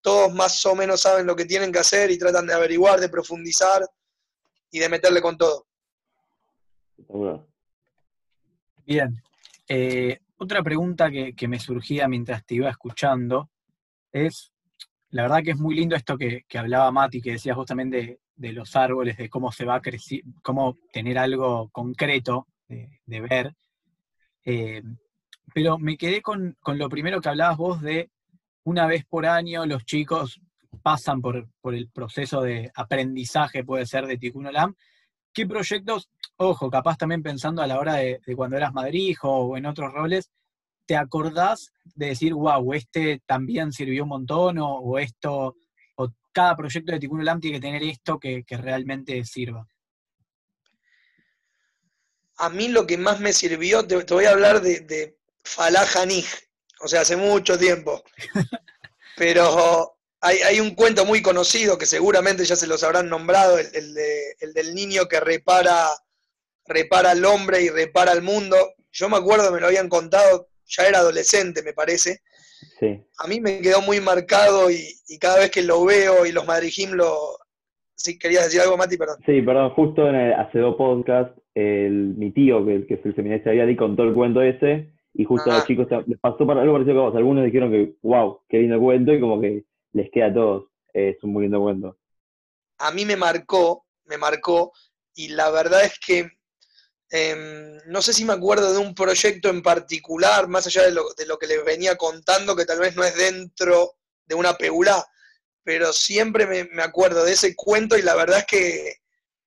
todos 0.00 0.32
más 0.32 0.64
o 0.66 0.74
menos 0.74 1.00
saben 1.00 1.26
lo 1.26 1.34
que 1.34 1.44
tienen 1.44 1.72
que 1.72 1.80
hacer 1.80 2.10
y 2.10 2.18
tratan 2.18 2.46
de 2.46 2.54
averiguar, 2.54 3.00
de 3.00 3.08
profundizar 3.08 3.84
y 4.70 4.78
de 4.78 4.88
meterle 4.88 5.20
con 5.20 5.36
todo. 5.36 5.66
Bien. 8.84 9.22
Eh, 9.66 10.18
otra 10.36 10.62
pregunta 10.62 11.10
que, 11.10 11.48
me 11.48 11.58
surgía 11.58 12.08
mientras 12.08 12.44
te 12.46 12.54
iba 12.54 12.70
escuchando 12.70 13.50
es, 14.12 14.52
la 15.10 15.22
verdad 15.22 15.42
que 15.42 15.52
es 15.52 15.58
muy 15.58 15.74
lindo 15.74 15.96
esto 15.96 16.16
que, 16.16 16.44
hablaba 16.54 16.90
Mati, 16.92 17.20
que 17.20 17.32
decía 17.32 17.54
justamente 17.54 18.20
de, 18.36 18.52
los 18.52 18.76
árboles, 18.76 19.16
de 19.16 19.28
cómo 19.28 19.52
se 19.52 19.64
va 19.64 19.76
a 19.76 19.82
crecer, 19.82 20.22
cómo 20.42 20.76
tener 20.92 21.18
algo 21.18 21.68
concreto 21.70 22.46
de, 22.68 23.20
ver. 23.20 23.54
Eh, 24.44 24.82
pero 25.54 25.78
me 25.78 25.96
quedé 25.96 26.20
con, 26.20 26.56
con, 26.60 26.78
lo 26.78 26.88
primero 26.88 27.20
que 27.20 27.28
hablabas 27.28 27.56
vos 27.56 27.80
de 27.80 28.10
una 28.64 28.86
vez 28.86 29.04
por 29.06 29.24
año 29.24 29.64
los 29.64 29.84
chicos 29.84 30.40
pasan 30.82 31.20
por, 31.20 31.48
el 31.64 31.88
proceso 31.90 32.42
de 32.42 32.70
aprendizaje, 32.74 33.64
puede 33.64 33.86
ser, 33.86 34.06
de 34.06 34.18
Tikkun 34.18 34.46
Olam. 34.46 34.74
¿Qué 35.32 35.46
proyectos, 35.46 36.08
ojo, 36.36 36.70
capaz 36.70 36.96
también 36.96 37.22
pensando 37.22 37.62
a 37.62 37.66
la 37.66 37.78
hora 37.78 37.94
de, 37.94 38.20
cuando 38.36 38.56
eras 38.56 38.72
madrijo 38.72 39.30
o 39.30 39.56
en 39.56 39.66
otros 39.66 39.92
roles, 39.92 40.30
te 40.88 40.96
acordás 40.96 41.70
de 41.84 42.06
decir, 42.06 42.32
wow, 42.32 42.72
este 42.72 43.22
también 43.26 43.72
sirvió 43.72 44.04
un 44.04 44.08
montón 44.08 44.56
o, 44.58 44.98
esto, 44.98 45.54
o 45.96 46.08
cada 46.32 46.56
proyecto 46.56 46.92
de 46.92 46.98
Tikkun 46.98 47.20
Olam 47.20 47.40
tiene 47.40 47.58
que 47.58 47.66
tener 47.66 47.82
esto 47.82 48.18
que, 48.18 48.42
realmente 48.48 49.22
sirva? 49.26 49.68
A 52.38 52.48
mí 52.48 52.68
lo 52.68 52.86
que 52.86 52.96
más 52.96 53.20
me 53.20 53.34
sirvió, 53.34 53.86
te, 53.86 54.02
voy 54.14 54.24
a 54.24 54.30
hablar 54.30 54.62
de, 54.62 54.80
de 54.80 55.18
Falah 55.44 55.84
o 56.80 56.88
sea, 56.88 57.02
hace 57.02 57.16
mucho 57.16 57.58
tiempo. 57.58 58.02
Pero 59.16 59.98
hay, 60.22 60.58
un 60.58 60.74
cuento 60.74 61.04
muy 61.04 61.20
conocido 61.20 61.76
que 61.76 61.84
seguramente 61.84 62.46
ya 62.46 62.56
se 62.56 62.66
los 62.66 62.82
habrán 62.82 63.10
nombrado, 63.10 63.58
el, 63.58 63.94
del 64.54 64.74
niño 64.74 65.06
que 65.06 65.20
repara, 65.20 65.86
repara 66.64 67.10
al 67.10 67.26
hombre 67.26 67.60
y 67.60 67.68
repara 67.68 68.12
al 68.12 68.22
mundo. 68.22 68.56
Yo 68.90 69.10
me 69.10 69.18
acuerdo, 69.18 69.52
me 69.52 69.60
lo 69.60 69.66
habían 69.66 69.90
contado, 69.90 70.48
ya 70.68 70.86
era 70.86 70.98
adolescente, 70.98 71.62
me 71.62 71.72
parece. 71.72 72.20
Sí. 72.78 73.02
A 73.18 73.26
mí 73.26 73.40
me 73.40 73.60
quedó 73.60 73.80
muy 73.82 74.00
marcado 74.00 74.70
y, 74.70 74.94
cada 75.20 75.38
vez 75.38 75.50
que 75.50 75.62
lo 75.62 75.84
veo 75.84 76.26
y 76.26 76.32
los 76.32 76.46
Madrijim 76.46 76.92
lo... 76.92 77.38
¿Sí 77.94 78.18
querías 78.18 78.44
decir 78.44 78.60
algo, 78.60 78.76
Mati? 78.76 78.96
Perdón. 78.96 79.16
Sí, 79.26 79.42
perdón, 79.42 79.70
justo 79.70 80.08
en 80.08 80.14
el 80.14 80.32
hace 80.34 80.60
dos 80.60 80.76
podcast, 80.76 81.36
el, 81.54 82.14
mi 82.16 82.30
tío, 82.30 82.64
que, 82.64 82.86
que 82.86 82.94
es 82.94 83.04
el 83.04 83.16
seminarista, 83.16 83.50
había 83.50 83.76
contó 83.76 84.04
el 84.04 84.14
cuento 84.14 84.40
ese, 84.40 84.92
y 85.14 85.24
justo 85.24 85.50
a 85.50 85.54
los 85.54 85.66
chicos 85.66 85.88
les 86.06 86.18
pasó 86.20 86.46
para 86.46 86.62
algo 86.62 86.74
parecido 86.74 86.94
que 86.94 87.00
vos. 87.00 87.16
Algunos 87.16 87.44
dijeron 87.44 87.72
que, 87.72 87.94
wow, 88.02 88.40
qué 88.48 88.58
lindo 88.58 88.78
cuento, 88.78 89.12
y 89.12 89.20
como 89.20 89.40
que 89.40 89.64
les 89.92 90.10
queda 90.12 90.26
a 90.26 90.34
todos. 90.34 90.64
Es 90.92 91.16
un 91.24 91.32
muy 91.32 91.42
lindo 91.42 91.60
cuento. 91.60 91.98
A 92.78 92.92
mí 92.92 93.04
me 93.04 93.16
marcó, 93.16 93.84
me 94.04 94.16
marcó, 94.16 94.72
y 95.16 95.30
la 95.30 95.50
verdad 95.50 95.84
es 95.84 95.98
que 95.98 96.37
em, 97.10 97.78
no 97.86 98.02
sé 98.02 98.12
si 98.12 98.24
me 98.24 98.32
acuerdo 98.32 98.72
de 98.72 98.78
un 98.78 98.94
proyecto 98.94 99.48
en 99.48 99.62
particular, 99.62 100.48
más 100.48 100.66
allá 100.66 100.82
de 100.82 100.92
lo, 100.92 101.12
de 101.14 101.26
lo 101.26 101.38
que 101.38 101.46
les 101.46 101.64
venía 101.64 101.96
contando, 101.96 102.56
que 102.56 102.66
tal 102.66 102.80
vez 102.80 102.96
no 102.96 103.04
es 103.04 103.14
dentro 103.14 103.96
de 104.26 104.34
una 104.34 104.56
peula, 104.56 105.04
pero 105.64 105.92
siempre 105.92 106.46
me, 106.46 106.82
acuerdo 106.82 107.24
de 107.24 107.32
ese 107.32 107.54
cuento 107.54 107.96
y 107.96 108.02
la 108.02 108.14
verdad 108.14 108.38
es 108.38 108.46
que, 108.46 108.94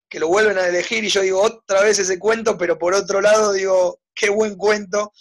que, 0.10 0.20
lo 0.20 0.28
vuelven 0.28 0.58
a 0.58 0.68
elegir 0.68 1.04
y 1.04 1.10
yo 1.10 1.22
digo 1.22 1.42
otra 1.42 1.82
vez 1.82 2.00
ese 2.00 2.20
cuento, 2.20 2.58
pero 2.58 2.78
por 2.78 2.94
otro 2.94 3.22
lado 3.22 3.54
digo, 3.54 4.02
qué 4.14 4.30
buen 4.30 4.56
cuento 4.56 5.12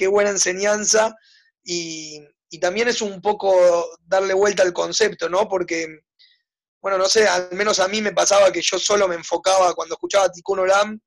qué 0.00 0.06
buena 0.06 0.30
enseñanza 0.30 1.14
y, 1.62 2.26
también 2.58 2.88
es 2.88 3.00
un 3.02 3.20
poco 3.20 3.54
darle 4.06 4.34
vuelta 4.34 4.62
al 4.62 4.72
concepto, 4.72 5.28
¿no? 5.28 5.46
Porque, 5.46 5.86
bueno, 6.80 6.98
no 6.98 7.06
sé, 7.06 7.28
al 7.28 7.50
menos 7.52 7.78
a 7.78 7.86
mí 7.86 8.00
me 8.02 8.12
pasaba 8.12 8.50
que 8.50 8.60
yo 8.60 8.78
solo 8.78 9.06
me 9.06 9.14
enfocaba 9.14 9.72
cuando 9.74 9.94
escuchaba 9.94 10.32
Tikkun 10.32 10.60
Olam, 10.60 10.98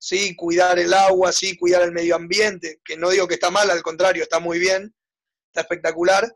sí, 0.00 0.34
cuidar 0.34 0.78
el 0.78 0.94
agua, 0.94 1.30
sí, 1.30 1.56
cuidar 1.56 1.82
el 1.82 1.92
medio 1.92 2.16
ambiente, 2.16 2.80
que 2.82 2.96
no 2.96 3.10
digo 3.10 3.28
que 3.28 3.34
está 3.34 3.50
mal, 3.50 3.70
al 3.70 3.82
contrario, 3.82 4.22
está 4.22 4.40
muy 4.40 4.58
bien, 4.58 4.94
está 5.48 5.60
espectacular, 5.60 6.34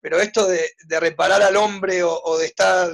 pero 0.00 0.20
esto 0.20 0.46
de, 0.46 0.70
reparar 0.88 1.42
al 1.42 1.56
hombre 1.56 2.02
o, 2.02 2.22
o, 2.22 2.38
de 2.38 2.46
estar, 2.46 2.90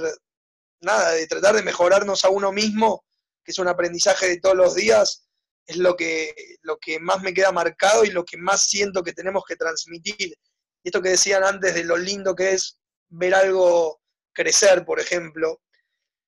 nada, 0.81 1.11
de 1.11 1.27
tratar 1.27 1.55
de 1.55 1.61
mejorarnos 1.61 2.25
a 2.25 2.29
uno 2.29 2.51
mismo, 2.51 3.05
que 3.43 3.51
es 3.51 3.59
un 3.59 3.67
aprendizaje 3.67 4.27
de 4.27 4.39
todos 4.39 4.57
los 4.57 4.75
días, 4.75 5.27
es 5.67 5.77
lo 5.77 5.95
que, 5.95 6.33
lo 6.61 6.77
que 6.79 6.99
más 6.99 7.21
me 7.21 7.33
queda 7.33 7.51
marcado 7.51 8.03
y 8.03 8.09
lo 8.09 8.25
que 8.25 8.37
más 8.37 8.63
siento 8.63 9.03
que 9.03 9.13
tenemos 9.13 9.43
que 9.47 9.55
transmitir. 9.55 10.35
Esto 10.83 11.01
que 11.01 11.09
decían 11.09 11.43
antes 11.43 11.75
de 11.75 11.83
lo 11.83 11.95
lindo 11.95 12.35
que 12.35 12.53
es 12.53 12.79
ver 13.09 13.35
algo 13.35 14.01
crecer, 14.33 14.83
por 14.83 14.99
ejemplo, 14.99 15.61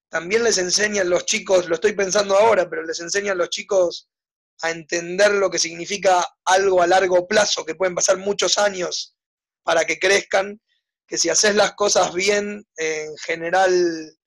también 0.09 0.43
les 0.43 0.57
enseñan 0.57 1.09
los 1.09 1.25
chicos, 1.25 1.67
lo 1.67 1.75
estoy 1.75 1.93
pensando 1.93 2.37
ahora, 2.37 2.69
pero 2.69 2.83
les 2.83 2.99
enseñan 2.99 3.37
los 3.37 3.49
chicos 3.49 4.09
a 4.61 4.71
entender 4.71 5.31
lo 5.31 5.49
que 5.49 5.59
significa 5.59 6.27
algo 6.45 6.81
a 6.81 6.87
largo 6.87 7.27
plazo, 7.27 7.63
que 7.63 7.75
pueden 7.75 7.95
pasar 7.95 8.17
muchos 8.17 8.57
años 8.57 9.15
para 9.63 9.85
que 9.85 9.99
crezcan, 9.99 10.59
que 11.07 11.17
si 11.17 11.29
haces 11.29 11.55
las 11.55 11.73
cosas 11.73 12.13
bien, 12.13 12.67
en 12.77 13.17
general, 13.17 14.17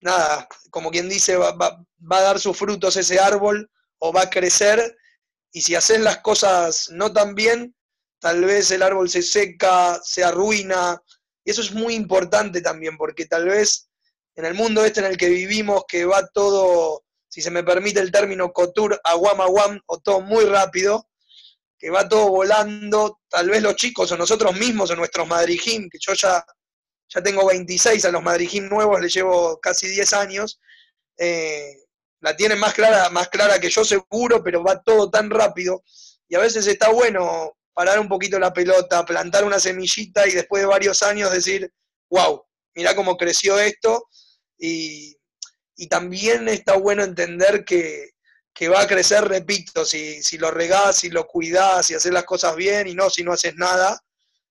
nada, 0.00 0.46
como 0.70 0.90
quien 0.90 1.08
dice, 1.08 1.36
va, 1.36 1.52
va 1.56 2.18
a 2.18 2.22
dar 2.22 2.38
sus 2.38 2.56
frutos 2.56 2.96
ese 2.96 3.18
árbol 3.18 3.70
o 3.98 4.12
va 4.12 4.22
a 4.22 4.30
crecer, 4.30 4.96
y 5.50 5.62
si 5.62 5.74
haces 5.74 6.00
las 6.00 6.18
cosas 6.18 6.88
no 6.90 7.12
tan 7.12 7.34
bien, 7.34 7.74
tal 8.20 8.44
vez 8.44 8.70
el 8.70 8.82
árbol 8.82 9.08
se 9.08 9.22
seca, 9.22 9.98
se 10.04 10.22
arruina, 10.22 11.00
y 11.44 11.50
eso 11.50 11.62
es 11.62 11.72
muy 11.72 11.94
importante 11.94 12.60
también, 12.60 12.96
porque 12.96 13.26
tal 13.26 13.46
vez 13.46 13.88
en 14.36 14.44
el 14.44 14.54
mundo 14.54 14.84
este 14.84 15.00
en 15.00 15.06
el 15.06 15.16
que 15.16 15.28
vivimos, 15.28 15.84
que 15.88 16.04
va 16.04 16.26
todo, 16.28 17.04
si 17.28 17.42
se 17.42 17.50
me 17.50 17.64
permite 17.64 18.00
el 18.00 18.12
término, 18.12 18.52
cotur, 18.52 19.00
aguam, 19.02 19.40
aguam, 19.40 19.80
o 19.86 19.98
todo 19.98 20.20
muy 20.20 20.44
rápido, 20.44 21.08
que 21.78 21.90
va 21.90 22.08
todo 22.08 22.28
volando, 22.28 23.20
tal 23.28 23.48
vez 23.48 23.62
los 23.62 23.76
chicos 23.76 24.12
o 24.12 24.16
nosotros 24.16 24.54
mismos 24.56 24.90
o 24.90 24.96
nuestros 24.96 25.26
madrijim, 25.26 25.88
que 25.90 25.98
yo 26.00 26.12
ya, 26.14 26.44
ya 27.08 27.22
tengo 27.22 27.46
26, 27.46 28.04
a 28.04 28.10
los 28.10 28.22
madrijim 28.22 28.68
nuevos 28.68 29.00
les 29.00 29.12
llevo 29.12 29.58
casi 29.58 29.88
10 29.88 30.12
años, 30.12 30.60
eh, 31.18 31.76
la 32.20 32.36
tienen 32.36 32.58
más 32.58 32.74
clara, 32.74 33.08
más 33.10 33.28
clara 33.28 33.58
que 33.58 33.70
yo 33.70 33.84
seguro, 33.84 34.42
pero 34.42 34.62
va 34.62 34.82
todo 34.82 35.10
tan 35.10 35.30
rápido. 35.30 35.82
Y 36.28 36.34
a 36.34 36.40
veces 36.40 36.66
está 36.66 36.90
bueno 36.90 37.56
parar 37.72 38.00
un 38.00 38.08
poquito 38.08 38.38
la 38.38 38.52
pelota, 38.52 39.04
plantar 39.04 39.44
una 39.44 39.60
semillita 39.60 40.26
y 40.26 40.32
después 40.32 40.62
de 40.62 40.66
varios 40.66 41.02
años 41.02 41.30
decir, 41.30 41.70
wow, 42.10 42.42
mira 42.74 42.96
cómo 42.96 43.16
creció 43.16 43.58
esto. 43.58 44.08
Y, 44.58 45.16
también 45.90 46.48
está 46.48 46.76
bueno 46.76 47.04
entender 47.04 47.64
que, 47.64 48.12
va 48.68 48.80
a 48.80 48.86
crecer, 48.86 49.24
repito, 49.24 49.84
si, 49.84 50.22
si, 50.22 50.38
lo 50.38 50.50
regás, 50.50 50.96
si 50.96 51.10
lo 51.10 51.26
cuidás, 51.26 51.86
si 51.86 51.94
haces 51.94 52.12
las 52.12 52.24
cosas 52.24 52.56
bien 52.56 52.88
y 52.88 52.94
no 52.94 53.10
si 53.10 53.22
no 53.22 53.32
haces 53.32 53.54
nada. 53.56 54.02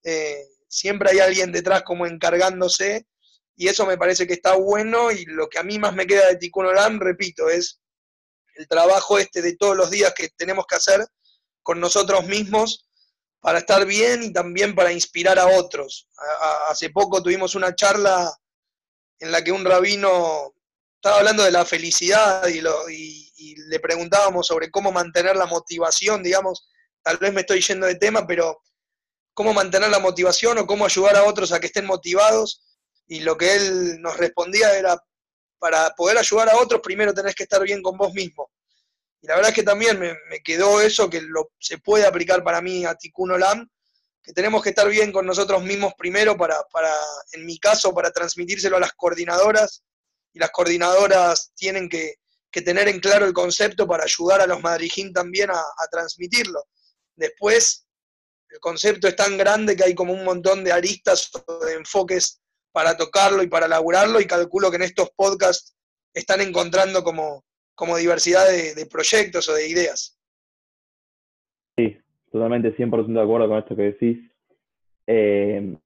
Eh, 0.03 0.45
siempre 0.67 1.09
hay 1.09 1.19
alguien 1.19 1.51
detrás 1.51 1.81
como 1.83 2.05
encargándose 2.05 3.07
y 3.55 3.67
eso 3.67 3.85
me 3.85 3.97
parece 3.97 4.27
que 4.27 4.33
está 4.33 4.55
bueno 4.55 5.11
y 5.11 5.25
lo 5.25 5.47
que 5.47 5.59
a 5.59 5.63
mí 5.63 5.79
más 5.79 5.95
me 5.95 6.05
queda 6.05 6.27
de 6.27 6.35
Tikkun 6.35 6.67
Olam, 6.67 6.99
repito, 6.99 7.49
es 7.49 7.79
el 8.55 8.67
trabajo 8.67 9.17
este 9.17 9.41
de 9.41 9.55
todos 9.55 9.75
los 9.75 9.89
días 9.89 10.13
que 10.13 10.29
tenemos 10.29 10.65
que 10.67 10.75
hacer 10.75 11.05
con 11.63 11.79
nosotros 11.79 12.25
mismos 12.27 12.87
para 13.39 13.59
estar 13.59 13.85
bien 13.85 14.23
y 14.23 14.33
también 14.33 14.75
para 14.75 14.91
inspirar 14.91 15.39
a 15.39 15.47
otros. 15.47 16.09
hace 16.67 16.89
poco 16.89 17.23
tuvimos 17.23 17.55
una 17.55 17.75
charla 17.75 18.33
en 19.19 19.31
la 19.31 19.43
que 19.43 19.51
un 19.51 19.65
rabino 19.65 20.53
estaba 20.95 21.17
hablando 21.19 21.43
de 21.43 21.51
la 21.51 21.65
felicidad 21.65 22.47
y, 22.47 22.61
lo, 22.61 22.89
y 22.89 23.55
le 23.67 23.79
preguntábamos 23.79 24.47
sobre 24.47 24.71
cómo 24.71 24.91
mantener 24.91 25.35
la 25.35 25.45
motivación, 25.45 26.23
digamos, 26.23 26.67
tal 27.03 27.17
vez 27.17 27.31
me 27.31 27.41
estoy 27.41 27.61
yendo 27.61 27.85
de 27.85 27.95
tema, 27.95 28.25
pero 28.25 28.59
cómo 29.35 29.53
mantener 29.53 29.89
la 29.89 29.99
motivación 29.99 30.57
o 30.57 30.65
cómo 30.65 30.85
ayudar 30.85 31.15
a 31.17 31.25
otros 31.25 31.51
a 31.51 31.59
que 31.59 31.67
estén 31.67 31.85
motivados. 31.85 32.63
Y 33.05 33.19
lo 33.19 33.37
que 33.37 33.53
él 33.53 34.01
nos 34.01 34.17
respondía 34.17 34.75
era, 34.75 34.99
para 35.59 35.91
poder 35.91 36.17
ayudar 36.17 36.49
a 36.49 36.57
otros, 36.57 36.81
primero 36.81 37.13
tenés 37.13 37.35
que 37.35 37.43
estar 37.43 37.61
bien 37.61 37.83
con 37.83 37.97
vos 37.97 38.11
mismo. 38.13 38.49
Y 39.21 39.27
la 39.27 39.35
verdad 39.35 39.49
es 39.49 39.55
que 39.55 39.63
también 39.63 39.99
me, 39.99 40.41
quedó 40.43 40.81
eso, 40.81 41.09
que 41.09 41.21
lo, 41.21 41.51
se 41.59 41.77
puede 41.77 42.07
aplicar 42.07 42.43
para 42.43 42.61
mí 42.61 42.85
a 42.85 42.95
Tikkun 42.95 43.31
Olam, 43.31 43.69
que 44.25 44.33
tenemos 44.33 44.63
que 44.63 44.69
estar 44.69 44.89
bien 44.89 45.11
con 45.11 45.25
nosotros 45.25 45.63
mismos 45.63 45.93
primero 45.95 46.35
para, 46.35 46.63
para, 46.71 46.91
en 47.33 47.45
mi 47.45 47.59
caso, 47.59 47.93
para 47.93 48.11
transmitírselo 48.11 48.77
a 48.77 48.79
las 48.79 48.93
coordinadoras, 48.93 49.83
y 50.33 50.39
las 50.39 50.51
coordinadoras 50.51 51.51
tienen 51.55 51.87
que, 51.87 52.15
tener 52.51 52.87
en 52.87 53.01
claro 53.01 53.25
el 53.25 53.33
concepto 53.33 53.85
para 53.85 54.05
ayudar 54.05 54.39
a 54.39 54.47
los 54.47 54.61
madrijín 54.61 55.11
también 55.11 55.49
a, 55.51 55.61
transmitirlo. 55.91 56.63
Después, 57.13 57.85
el 58.47 58.59
concepto 58.59 59.09
es 59.09 59.15
tan 59.17 59.37
grande 59.37 59.75
que 59.75 59.83
hay 59.83 59.93
como 59.93 60.13
un 60.13 60.23
montón 60.23 60.63
de 60.63 60.71
aristas 60.71 61.29
o 61.47 61.65
de 61.65 61.73
enfoques 61.73 62.39
para 62.71 62.95
tocarlo 62.95 63.43
y 63.43 63.47
para 63.47 63.65
elaborarlo, 63.65 64.21
y 64.21 64.25
calculo 64.25 64.71
que 64.71 64.77
en 64.77 64.83
estos 64.83 65.09
podcasts 65.17 65.75
están 66.13 66.39
encontrando 66.39 67.03
como, 67.03 67.45
como 67.75 67.97
diversidad 67.97 68.47
de, 68.47 68.85
proyectos 68.85 69.49
o 69.49 69.53
de 69.53 69.67
ideas. 69.67 70.17
Sí, 71.77 71.97
totalmente 72.35 72.75
100% 72.75 73.13
de 73.13 73.21
acuerdo 73.21 73.47
con 73.47 73.59
esto 73.59 73.75
que 73.77 73.81
decís. 73.83 74.17
Eh, 75.07 75.77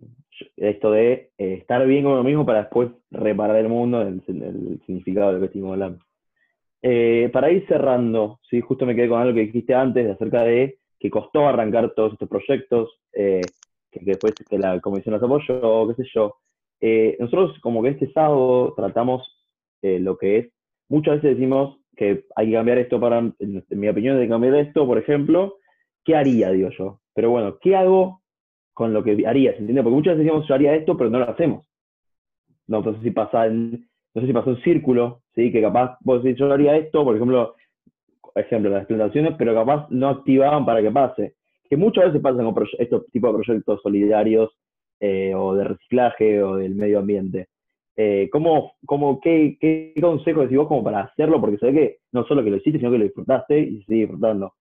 esto 0.57 0.91
de 0.91 1.29
eh, 1.37 1.53
estar 1.59 1.85
bien 1.85 2.03
con 2.03 2.13
uno 2.13 2.23
mismo 2.23 2.43
para 2.43 2.61
después 2.61 2.89
reparar 3.11 3.57
el 3.57 3.69
mundo, 3.69 4.01
el, 4.01 4.23
el 4.27 4.81
significado 4.85 5.27
de 5.27 5.33
lo 5.33 5.39
que 5.41 5.45
estuvimos. 5.45 5.99
Eh, 6.81 7.29
para 7.31 7.51
ir 7.51 7.67
cerrando, 7.67 8.39
¿sí? 8.49 8.61
justo 8.61 8.87
me 8.87 8.95
quedé 8.95 9.09
con 9.09 9.21
algo 9.21 9.35
que 9.35 9.41
dijiste 9.41 9.75
antes 9.75 10.09
acerca 10.09 10.43
de 10.43 10.79
que 10.99 11.11
costó 11.11 11.47
arrancar 11.47 11.93
todos 11.93 12.13
estos 12.13 12.27
proyectos, 12.27 12.99
que, 13.13 13.41
después 14.01 14.33
que 14.49 14.57
la 14.57 14.79
comisión 14.79 15.13
los 15.13 15.23
apoyó, 15.23 15.87
qué 15.87 16.03
sé 16.03 16.09
yo. 16.13 16.35
nosotros 17.19 17.59
como 17.61 17.83
que 17.83 17.89
este 17.89 18.11
sábado 18.11 18.73
tratamos 18.75 19.47
lo 19.81 20.17
que 20.17 20.37
es, 20.37 20.49
muchas 20.89 21.15
veces 21.15 21.37
decimos 21.37 21.77
que 21.95 22.25
hay 22.35 22.47
que 22.47 22.53
cambiar 22.53 22.79
esto 22.79 22.99
para, 22.99 23.19
en 23.19 23.63
mi 23.69 23.87
opinión, 23.87 24.17
hay 24.17 24.23
que 24.23 24.29
cambiar 24.29 24.55
esto, 24.55 24.85
por 24.85 24.97
ejemplo, 24.97 25.58
¿qué 26.09 26.15
haría, 26.15 26.49
digo 26.49 26.69
yo? 26.71 26.99
Pero 27.13 27.29
bueno, 27.29 27.59
¿qué 27.61 27.75
hago 27.75 28.23
con 28.73 28.93
lo 28.93 29.03
que 29.03 29.11
haría? 29.27 29.51
¿Se 29.51 29.59
entiende? 29.59 29.83
Porque 29.83 29.95
muchas 29.95 30.17
veces 30.17 30.25
decimos 30.25 30.47
yo 30.47 30.55
haría 30.55 30.73
esto, 30.73 30.97
pero 30.97 31.11
no 31.11 31.19
lo 31.19 31.29
hacemos. 31.29 31.67
No, 32.65 32.83
sé 32.83 32.99
si 33.03 33.11
pasa 33.11 33.45
en, 33.45 33.87
no 34.15 34.21
sé 34.21 34.25
si 34.25 34.33
pasa 34.33 34.49
un 34.49 34.61
círculo, 34.63 35.21
¿sí? 35.35 35.51
Que 35.51 35.61
capaz 35.61 35.97
vos 36.01 36.23
decís 36.23 36.39
yo 36.39 36.51
haría 36.51 36.77
esto, 36.77 37.03
por 37.03 37.15
ejemplo, 37.15 37.53
ejemplo, 38.33 38.71
las 38.71 38.87
plantaciones, 38.87 39.35
pero 39.37 39.53
capaz 39.53 39.85
no 39.91 40.09
activaban 40.09 40.65
para 40.65 40.81
que 40.81 40.89
pase. 40.89 41.35
Que 41.69 41.77
muchas 41.77 42.05
veces 42.05 42.21
pasan 42.23 42.51
con 42.51 42.67
estos 42.79 43.05
tipos 43.11 43.31
de 43.31 43.43
proyectos 43.43 43.79
solidarios 43.83 44.49
eh, 44.99 45.35
o 45.35 45.53
de 45.53 45.65
reciclaje 45.65 46.41
o 46.41 46.55
del 46.55 46.73
medio 46.73 46.97
ambiente. 46.97 47.49
Eh, 47.95 48.29
¿cómo, 48.31 48.73
cómo, 48.83 49.19
qué, 49.19 49.57
qué, 49.61 49.93
consejo 50.01 50.41
decís 50.41 50.57
vos 50.57 50.69
como 50.69 50.83
para 50.83 51.01
hacerlo? 51.01 51.39
Porque 51.39 51.57
se 51.57 51.67
ve 51.67 51.73
que 51.73 51.97
no 52.13 52.25
solo 52.25 52.43
que 52.43 52.49
lo 52.49 52.57
hiciste, 52.57 52.79
sino 52.79 52.89
que 52.89 52.97
lo 52.97 53.03
disfrutaste 53.03 53.59
y 53.59 53.83
seguís 53.83 54.07
disfrutando. 54.07 54.53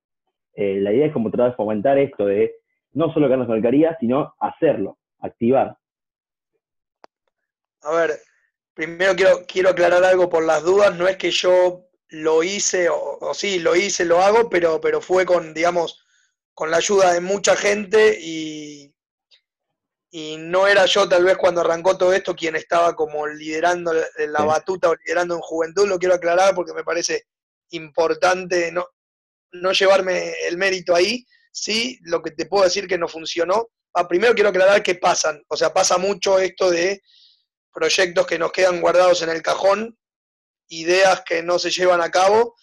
Eh, 0.61 0.81
la 0.81 0.93
idea 0.93 1.07
es 1.07 1.13
como 1.13 1.31
tratar 1.31 1.51
de 1.51 1.57
fomentar 1.57 1.97
esto 1.99 2.27
de 2.27 2.57
no 2.95 3.13
solo 3.13 3.29
quedarnos 3.29 3.47
con 3.47 3.57
el 3.57 3.63
caría, 3.63 3.97
sino 4.01 4.35
hacerlo, 4.41 4.99
activar. 5.21 5.79
A 7.83 7.93
ver, 7.93 8.19
primero 8.75 9.15
quiero, 9.15 9.47
quiero 9.47 9.69
aclarar 9.69 10.03
algo 10.03 10.29
por 10.29 10.45
las 10.45 10.65
dudas, 10.65 10.97
no 10.97 11.07
es 11.07 11.17
que 11.17 11.31
yo 11.31 11.85
lo 12.09 12.43
hice, 12.43 12.89
o, 12.89 13.19
o 13.21 13.35
sí, 13.35 13.61
lo 13.61 13.77
hice, 13.77 14.05
lo 14.05 14.21
hago, 14.21 14.51
pero, 14.51 14.81
pero 14.81 15.01
fue 15.01 15.25
con, 15.25 15.55
digamos, 15.55 16.05
con 16.55 16.73
la 16.73 16.79
ayuda 16.79 17.13
de 17.13 17.21
mucha 17.21 17.55
gente 17.55 18.19
y, 18.21 18.93
y 20.11 20.39
no 20.39 20.67
era 20.67 20.87
yo 20.87 21.09
tal 21.09 21.23
vez 21.25 21.37
cuando 21.37 21.61
arrancó 21.61 21.97
todo 21.97 22.13
esto 22.13 22.35
quien 22.35 22.57
estaba 22.57 22.97
como 22.97 23.29
liderando 23.29 23.93
la 23.93 24.45
batuta 24.45 24.91
o 24.91 24.97
liderando 24.97 25.37
en 25.37 25.41
juventud, 25.41 25.87
lo 25.87 26.01
quiero 26.01 26.17
aclarar 26.17 26.53
porque 26.57 26.73
me 26.73 26.83
parece 26.83 27.29
importante 27.71 28.73
no, 28.73 28.89
no 29.53 29.73
llevarme 29.73 30.33
el 30.47 30.57
mérito 30.57 30.95
ahí, 30.95 31.25
sí, 31.51 31.99
lo 32.03 32.23
que 32.23 32.31
te 32.31 32.47
puedo 32.47 32.65
decir 32.65 32.87
que 32.87 32.99
no 32.99 33.09
funcionó. 33.09 33.69
Ah, 33.95 34.07
primero 34.07 34.35
quiero 34.35 34.51
aclarar 34.51 34.83
que 34.83 34.95
pasan, 34.95 35.43
o 35.49 35.57
sea, 35.57 35.73
pasa 35.73 35.99
mucho 35.99 36.39
esto 36.39 36.71
de 36.71 37.03
proyectos 37.73 38.27
que 38.27 38.39
nos 38.39 38.53
quedan 38.53 38.81
guardados 38.81 39.23
en 39.23 39.31
el 39.31 39.43
cajón, 39.43 39.97
ideas 40.69 41.23
que 41.25 41.43
no 41.43 41.59
se 41.59 41.71
llevan 41.71 42.01
a 42.01 42.11
cabo. 42.11 42.55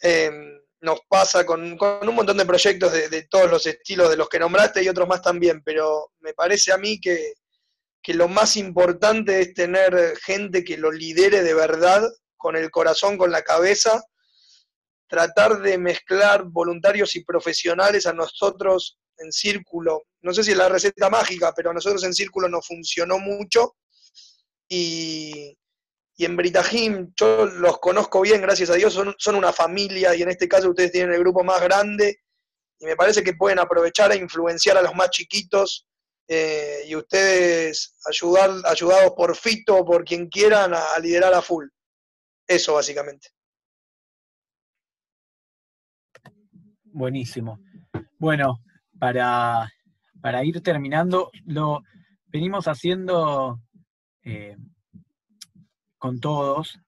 Em, 0.00 0.60
nos 0.80 1.00
pasa 1.08 1.44
con, 1.44 1.62
un 1.62 2.14
montón 2.14 2.36
de 2.38 2.46
proyectos 2.46 2.92
de, 2.92 3.22
todos 3.28 3.50
los 3.50 3.66
estilos 3.66 4.08
de 4.10 4.16
los 4.16 4.28
que 4.28 4.38
nombraste 4.38 4.82
y 4.82 4.88
otros 4.88 5.06
más 5.06 5.20
también, 5.20 5.62
pero 5.62 6.12
me 6.20 6.32
parece 6.32 6.72
a 6.72 6.78
mí 6.78 7.00
que, 7.00 7.34
lo 8.14 8.26
más 8.26 8.56
importante 8.56 9.40
es 9.40 9.54
tener 9.54 10.16
gente 10.24 10.64
que 10.64 10.76
lo 10.76 10.90
lidere 10.90 11.42
de 11.42 11.54
verdad, 11.54 12.02
con 12.36 12.56
el 12.56 12.70
corazón, 12.70 13.18
con 13.18 13.30
la 13.30 13.42
cabeza, 13.42 14.02
tratar 15.10 15.60
de 15.60 15.76
mezclar 15.76 16.44
voluntarios 16.44 17.16
y 17.16 17.24
profesionales 17.24 18.06
a 18.06 18.12
nosotros 18.12 18.98
en 19.18 19.32
círculo. 19.32 20.04
No 20.22 20.32
sé 20.32 20.44
si 20.44 20.52
es 20.52 20.56
la 20.56 20.68
receta 20.68 21.10
mágica, 21.10 21.52
pero 21.54 21.70
a 21.70 21.74
nosotros 21.74 22.04
en 22.04 22.14
círculo 22.14 22.48
nos 22.48 22.66
funcionó 22.66 23.18
mucho 23.18 23.74
y, 24.68 25.58
y 26.20 26.24
en 26.26 26.36
Britajim, 26.36 27.12
yo 27.16 27.46
los 27.46 27.78
conozco 27.78 28.20
bien, 28.20 28.40
gracias 28.40 28.70
a 28.70 28.74
Dios, 28.74 28.92
son, 28.92 29.34
una 29.34 29.52
familia 29.52 30.14
y 30.14 30.22
en 30.22 30.28
este 30.28 30.48
caso 30.48 30.68
ustedes 30.68 30.92
tienen 30.92 31.14
el 31.14 31.20
grupo 31.20 31.42
más 31.42 31.60
grande 31.60 32.20
y 32.78 32.84
me 32.84 32.94
parece 32.94 33.24
que 33.24 33.32
pueden 33.32 33.58
aprovechar 33.58 34.12
e 34.12 34.16
influenciar 34.16 34.76
a 34.76 34.82
los 34.82 34.94
más 34.94 35.10
chiquitos 35.10 35.88
eh, 36.28 36.82
y 36.86 36.94
ustedes 36.94 37.94
ayudar, 38.06 38.50
ayudados 38.64 39.12
por 39.16 39.34
Fito 39.34 39.76
o 39.76 39.84
por 39.84 40.04
quien 40.04 40.28
quieran 40.28 40.72
a, 40.72 40.98
liderar 40.98 41.34
a 41.34 41.42
full. 41.42 41.66
Eso 42.46 42.74
básicamente. 42.74 43.30
Buenísimo. 46.92 47.60
Bueno, 48.18 48.60
para, 48.98 49.70
ir 50.44 50.60
terminando, 50.62 51.30
lo 51.46 51.82
venimos 52.26 52.66
haciendo 52.66 53.60
eh, 54.22 54.56
con 55.98 56.18
todos. 56.18 56.78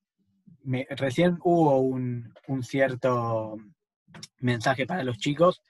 recién 0.90 1.38
hubo 1.42 1.78
un, 1.78 2.34
cierto 2.62 3.56
mensaje 4.38 4.86
para 4.86 5.04
los 5.04 5.18
chicos, 5.18 5.62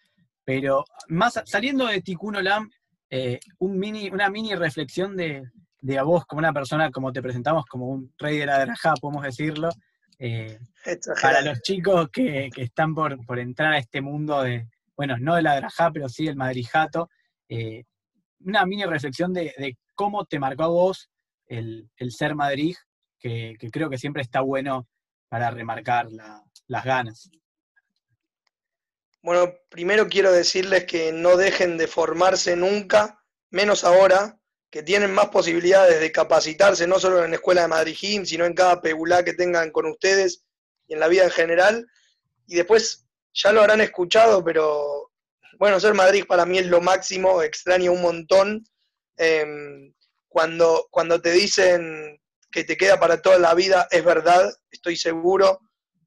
pero 0.45 0.85
más 1.09 1.41
saliendo 1.45 1.87
de 1.87 2.01
Tikkun 2.01 2.37
Olam, 2.37 2.71
eh, 3.11 3.39
un 3.59 3.79
mini, 3.79 4.09
una 4.09 4.31
mini 4.31 4.55
reflexión 4.55 5.17
de, 5.17 5.43
a 5.99 6.03
vos 6.03 6.25
como 6.25 6.39
una 6.39 6.53
persona, 6.53 6.91
como 6.91 7.13
te 7.13 7.23
presentamos, 7.23 7.67
como 7.67 7.87
un 7.87 8.13
rey 8.19 8.39
de 8.39 8.47
la 8.47 8.59
drajá, 8.59 8.95
podemos 8.95 9.23
decirlo, 9.23 9.69
eh, 10.25 10.57
para 11.21 11.43
los 11.43 11.63
chicos 11.63 12.09
que, 12.13 12.49
están 12.57 12.95
por, 12.95 13.19
entrar 13.41 13.73
a 13.73 13.79
este 13.79 14.01
mundo 14.01 14.43
de, 14.43 14.69
bueno, 14.97 15.17
no 15.19 15.35
de 15.35 15.43
la 15.43 15.57
drajá, 15.57 15.91
pero 15.91 16.09
sí 16.09 16.27
del 16.27 16.37
madrijato, 16.37 17.11
eh, 17.49 17.83
una 18.39 18.65
mini 18.65 18.85
reflexión 18.85 19.33
de, 19.33 19.77
cómo 19.97 20.25
te 20.25 20.39
marcó 20.39 20.63
a 20.63 20.69
vos 20.69 21.11
el, 21.47 21.91
el 21.97 22.13
ser 22.13 22.37
madrid 22.37 22.77
que, 23.19 23.57
creo 23.73 23.91
que 23.91 23.99
siempre 23.99 24.23
está 24.23 24.43
bueno 24.43 24.89
para 25.29 25.51
remarcar 25.51 26.07
las 26.69 26.85
ganas. 26.85 27.29
Bueno, 29.23 29.53
primero 29.71 30.07
quiero 30.09 30.31
decirles 30.31 30.85
que 30.85 31.13
no 31.13 31.37
dejen 31.37 31.77
de 31.79 31.89
formarse 31.89 32.55
nunca, 32.55 33.25
menos 33.51 33.83
ahora, 33.83 34.41
que 34.73 34.83
tienen 34.83 35.13
más 35.13 35.29
posibilidades 35.29 36.01
de 36.01 36.11
capacitarse, 36.11 36.87
no 36.87 36.99
solo 36.99 37.23
en 37.23 37.31
la 37.31 37.37
Escuela 37.37 37.61
de 37.61 37.69
Madrid 37.69 38.25
sino 38.25 38.47
en 38.47 38.55
cada 38.55 38.81
pegulá 38.81 39.23
que 39.23 39.35
tengan 39.35 39.71
con 39.71 39.85
ustedes 39.85 40.47
y 40.89 40.95
en 40.95 41.01
la 41.01 41.09
vida 41.09 41.25
en 41.25 41.31
general. 41.31 41.87
Y 42.47 42.57
después 42.57 43.05
ya 43.35 43.53
lo 43.53 43.61
habrán 43.61 43.83
escuchado, 43.83 44.43
pero 44.43 45.11
bueno, 45.59 45.79
ser 45.79 45.93
Madrid 45.93 46.25
para 46.27 46.47
mí 46.47 46.57
es 46.57 46.67
lo 46.67 46.81
máximo, 46.81 47.43
extraño 47.43 47.93
un 47.93 48.01
montón. 48.01 48.65
Em, 49.19 49.93
cuando, 50.27 50.89
cuando 50.91 51.21
te 51.21 51.33
dicen 51.33 52.19
que 52.51 52.65
te 52.65 52.79
queda 52.79 52.99
para 52.99 53.21
toda 53.21 53.39
la 53.39 53.53
vida 53.53 53.89
es 53.91 54.03
verdad, 54.03 54.51
estoy 54.71 54.97
seguro. 54.97 55.61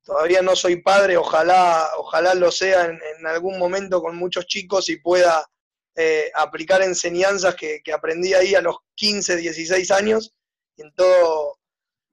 Todavía 0.04 0.42
no 0.42 0.56
soy 0.56 0.82
padre, 0.82 1.18
ojalá, 1.18 1.88
ojalá 1.98 2.34
lo 2.34 2.52
sea 2.52 2.86
en, 2.86 3.28
algún 3.28 3.60
momento 3.60 4.02
con 4.02 4.16
muchos 4.18 4.48
chicos 4.48 4.90
y 4.90 4.98
pueda 4.98 5.48
eh, 5.96 6.32
aplicar 6.34 6.82
enseñanzas 6.82 7.56
que, 7.56 7.82
aprendí 7.94 8.34
ahí 8.34 8.56
a 8.56 8.62
los 8.62 8.78
15, 8.96 9.38
16 9.38 9.92
años 9.92 10.34
y 10.76 10.82
en, 10.82 10.94
todo, 10.94 11.60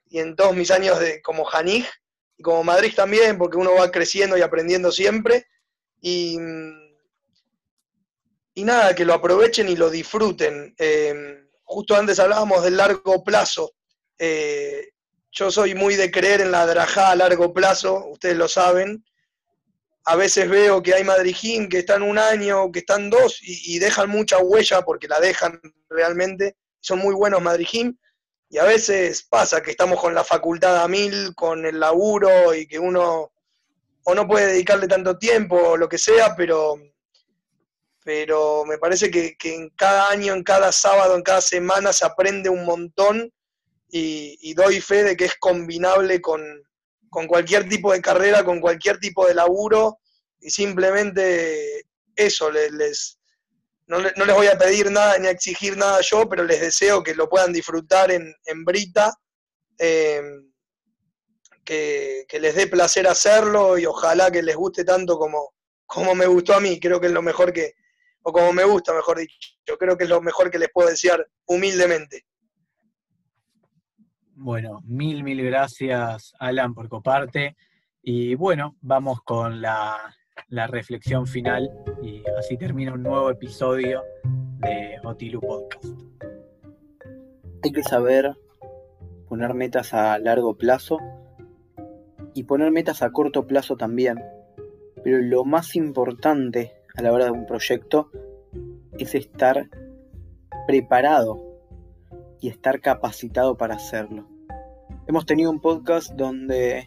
y 0.09 0.18
en 0.18 0.37
todos 0.37 0.55
mis 0.55 0.71
años 0.71 1.01
de, 1.01 1.21
como 1.23 1.45
Janij 1.45 1.87
y 2.37 2.42
como 2.42 2.62
Madrid 2.62 2.92
también, 2.95 3.38
porque 3.38 3.57
uno 3.57 3.75
va 3.75 3.90
creciendo 3.90 4.37
y 4.37 4.42
aprendiendo 4.42 4.92
siempre. 4.92 5.47
Y, 6.01 6.38
y 8.55 8.64
nada, 8.64 8.95
que 8.95 9.05
lo 9.05 9.14
aprovechen 9.14 9.68
y 9.68 9.77
lo 9.77 9.90
disfruten. 9.90 10.75
Eh, 10.79 11.42
justo 11.64 11.97
antes 11.97 12.18
hablábamos 12.18 12.62
del 12.62 12.77
largo 12.77 13.25
plazo. 13.25 13.75
Eh, 14.18 14.90
yo 15.33 15.51
soy 15.51 15.75
muy 15.75 15.97
de 15.97 16.11
creer 16.11 16.42
en 16.42 16.53
la 16.53 16.66
drajá 16.66 17.11
a 17.11 17.16
largo 17.16 17.53
plazo, 17.55 18.07
ustedes 18.07 18.37
lo 18.37 18.49
saben, 18.49 19.03
a 20.05 20.17
veces 20.17 20.49
veo 20.49 20.83
que 20.83 20.95
hay 20.95 21.05
Madrijim 21.05 21.69
que 21.69 21.79
están 21.79 22.03
un 22.03 22.19
año, 22.19 22.73
que 22.73 22.81
están 22.81 23.09
dos 23.09 23.38
y, 23.43 23.79
dejan 23.79 24.11
mucha 24.11 24.38
huella 24.38 24.83
porque 24.83 25.09
la 25.09 25.21
dejan 25.21 25.61
realmente. 25.88 26.57
Son 26.81 26.99
muy 26.99 27.15
buenos 27.15 27.41
Madrijim. 27.41 27.97
Y 28.49 28.59
a 28.59 28.65
veces 28.65 29.23
pasa 29.23 29.62
que 29.62 29.71
estamos 29.71 30.01
con 30.01 30.15
la 30.15 30.25
facultad 30.25 30.83
a 30.83 30.88
mil, 30.88 31.35
con 31.35 31.65
el 31.65 31.79
laburo 31.79 32.55
y 32.55 32.67
que 32.67 32.79
uno 32.79 33.33
o 34.05 34.15
no 34.15 34.27
puede 34.27 34.49
dedicarle 34.49 34.88
tanto 34.88 35.17
tiempo 35.17 35.57
o 35.57 35.77
lo 35.77 35.88
que 35.88 35.97
sea, 35.97 36.35
pero, 36.37 36.75
pero 38.05 38.65
me 38.65 38.79
parece 38.79 39.11
que, 39.11 39.37
en 39.45 39.71
cada 39.71 40.09
año, 40.11 40.35
en 40.35 40.43
cada 40.43 40.73
sábado, 40.73 41.15
en 41.15 41.23
cada 41.23 41.41
semana 41.41 41.93
se 41.93 42.05
aprende 42.05 42.51
un 42.51 42.65
montón 42.65 43.33
y, 43.88 44.37
y 44.41 44.55
doy 44.55 44.81
fe 44.81 45.05
de 45.05 45.17
que 45.17 45.27
es 45.27 45.37
combinable 45.37 46.21
con, 46.21 46.43
con 47.12 47.27
cualquier 47.27 47.68
tipo 47.68 47.92
de 47.92 48.01
carrera, 48.01 48.42
con 48.42 48.59
cualquier 48.59 48.98
tipo 48.98 49.27
de 49.27 49.35
laburo, 49.35 49.98
y 50.40 50.48
simplemente 50.48 51.85
eso, 52.16 52.51
les, 52.51 53.18
no, 53.87 53.98
les 53.98 54.35
voy 54.35 54.46
a 54.46 54.57
pedir 54.57 54.90
nada 54.90 55.18
ni 55.18 55.27
a 55.27 55.31
exigir 55.31 55.77
nada 55.77 56.01
yo, 56.01 56.27
pero 56.27 56.42
les 56.42 56.62
deseo 56.62 57.03
que 57.03 57.14
lo 57.14 57.29
puedan 57.29 57.53
disfrutar 57.53 58.11
en, 58.11 58.35
Brita, 58.64 59.12
em, 59.77 60.51
que, 61.62 62.25
les 62.40 62.55
dé 62.55 62.66
placer 62.66 63.07
hacerlo 63.07 63.77
y 63.77 63.85
ojalá 63.85 64.31
que 64.31 64.42
les 64.42 64.57
guste 64.57 64.83
tanto 64.83 65.18
como, 65.18 65.53
como 65.85 66.14
me 66.14 66.25
gustó 66.25 66.55
a 66.55 66.61
mí, 66.61 66.81
creo 66.81 66.98
que 66.98 67.09
es 67.09 67.12
lo 67.12 67.20
mejor 67.20 67.53
que, 67.53 67.75
o 68.22 68.33
como 68.33 68.55
me 68.55 68.64
gusta, 68.64 68.94
mejor 68.94 69.18
dicho, 69.18 69.77
creo 69.79 69.98
que 69.98 70.05
es 70.05 70.11
lo 70.11 70.22
mejor 70.22 70.51
que 70.51 70.59
les 70.59 70.70
puedo 70.72 70.88
desear 70.88 71.29
humildemente. 71.44 72.25
Bueno, 74.45 74.83
mil, 74.85 75.23
mil 75.23 75.41
gracias, 75.41 76.35
Alan, 76.41 76.75
por 76.75 76.89
coparte. 76.89 77.57
Y 78.03 78.35
bueno, 78.35 78.77
vamos 78.81 79.23
con 79.23 79.63
la, 79.63 80.17
reflexión 80.49 81.29
final 81.29 81.71
y 82.03 82.25
así 82.37 82.57
termina 82.57 82.93
un 82.93 83.05
nuevo 83.05 83.31
episodio 83.31 84.03
de 84.59 84.99
Otilu 85.05 85.41
Podcast. 85.41 85.85
Hay 87.63 87.71
que 87.71 87.85
saber 87.85 88.37
poner 89.29 89.55
metas 89.55 89.95
a 89.95 90.19
largo 90.19 90.59
plazo 90.59 90.99
y 92.35 92.43
poner 92.43 92.73
metas 92.73 93.03
a 93.03 93.13
corto 93.13 93.47
plazo 93.47 93.77
también. 93.77 94.19
Pero 95.05 95.19
lo 95.19 95.45
más 95.45 95.77
importante 95.77 96.73
a 96.97 97.03
la 97.03 97.13
hora 97.13 97.27
de 97.27 97.31
un 97.31 97.47
proyecto 97.47 98.11
es 98.99 99.15
estar 99.15 99.69
preparado 100.67 101.41
y 102.41 102.49
estar 102.49 102.81
capacitado 102.81 103.57
para 103.57 103.77
hacerlo. 103.77 104.32
Hemos 105.12 105.27
tenido 105.27 105.51
un 105.51 105.61
podcast 105.61 106.12
donde 106.12 106.87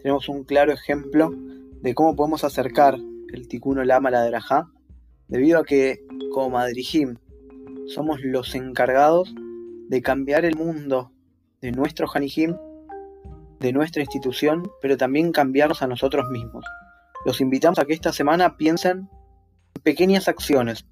tenemos 0.00 0.28
un 0.28 0.44
claro 0.44 0.72
ejemplo 0.72 1.32
de 1.82 1.92
cómo 1.92 2.14
podemos 2.14 2.44
acercar 2.44 2.94
el 3.32 3.48
Ticuno 3.48 3.82
Lama 3.82 4.10
a 4.10 4.12
la 4.12 4.24
Drajá, 4.26 4.70
debido 5.26 5.58
a 5.58 5.64
que 5.64 6.06
como 6.32 6.50
Madrijim 6.50 7.16
somos 7.88 8.20
los 8.22 8.54
encargados 8.54 9.34
de 9.88 10.00
cambiar 10.02 10.44
el 10.44 10.54
mundo 10.54 11.10
de 11.60 11.72
nuestro 11.72 12.06
Hanijim, 12.14 12.54
de 13.58 13.72
nuestra 13.72 14.02
institución, 14.02 14.70
pero 14.80 14.96
también 14.96 15.32
cambiarnos 15.32 15.82
a 15.82 15.88
nosotros 15.88 16.30
mismos. 16.30 16.64
Los 17.26 17.40
invitamos 17.40 17.80
a 17.80 17.86
que 17.86 17.94
esta 17.94 18.12
semana 18.12 18.56
piensen 18.56 19.08
en 19.74 19.82
pequeñas 19.82 20.28
acciones 20.28 20.86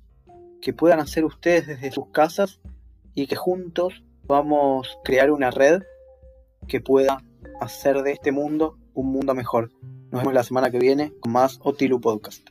que 0.61 0.73
puedan 0.73 0.99
hacer 0.99 1.25
ustedes 1.25 1.69
desde 1.69 1.93
sus 1.93 2.09
casas 2.09 2.59
y 3.15 3.29
que 3.29 3.37
juntos 3.37 4.03
podamos 4.27 4.99
crear 5.05 5.31
una 5.31 5.53
red 5.53 5.85
que 6.67 6.81
pueda 6.81 7.23
hacer 7.61 8.03
de 8.03 8.13
este 8.13 8.33
mundo 8.33 8.79
un 8.95 9.13
mundo 9.13 9.35
mejor. 9.35 9.71
Nos 10.11 10.23
vemos 10.23 10.35
la 10.35 10.43
semana 10.43 10.71
que 10.71 10.79
viene 10.79 11.13
con 11.21 11.33
más 11.33 11.59
Otilu 11.63 12.01
Podcast. 12.01 12.49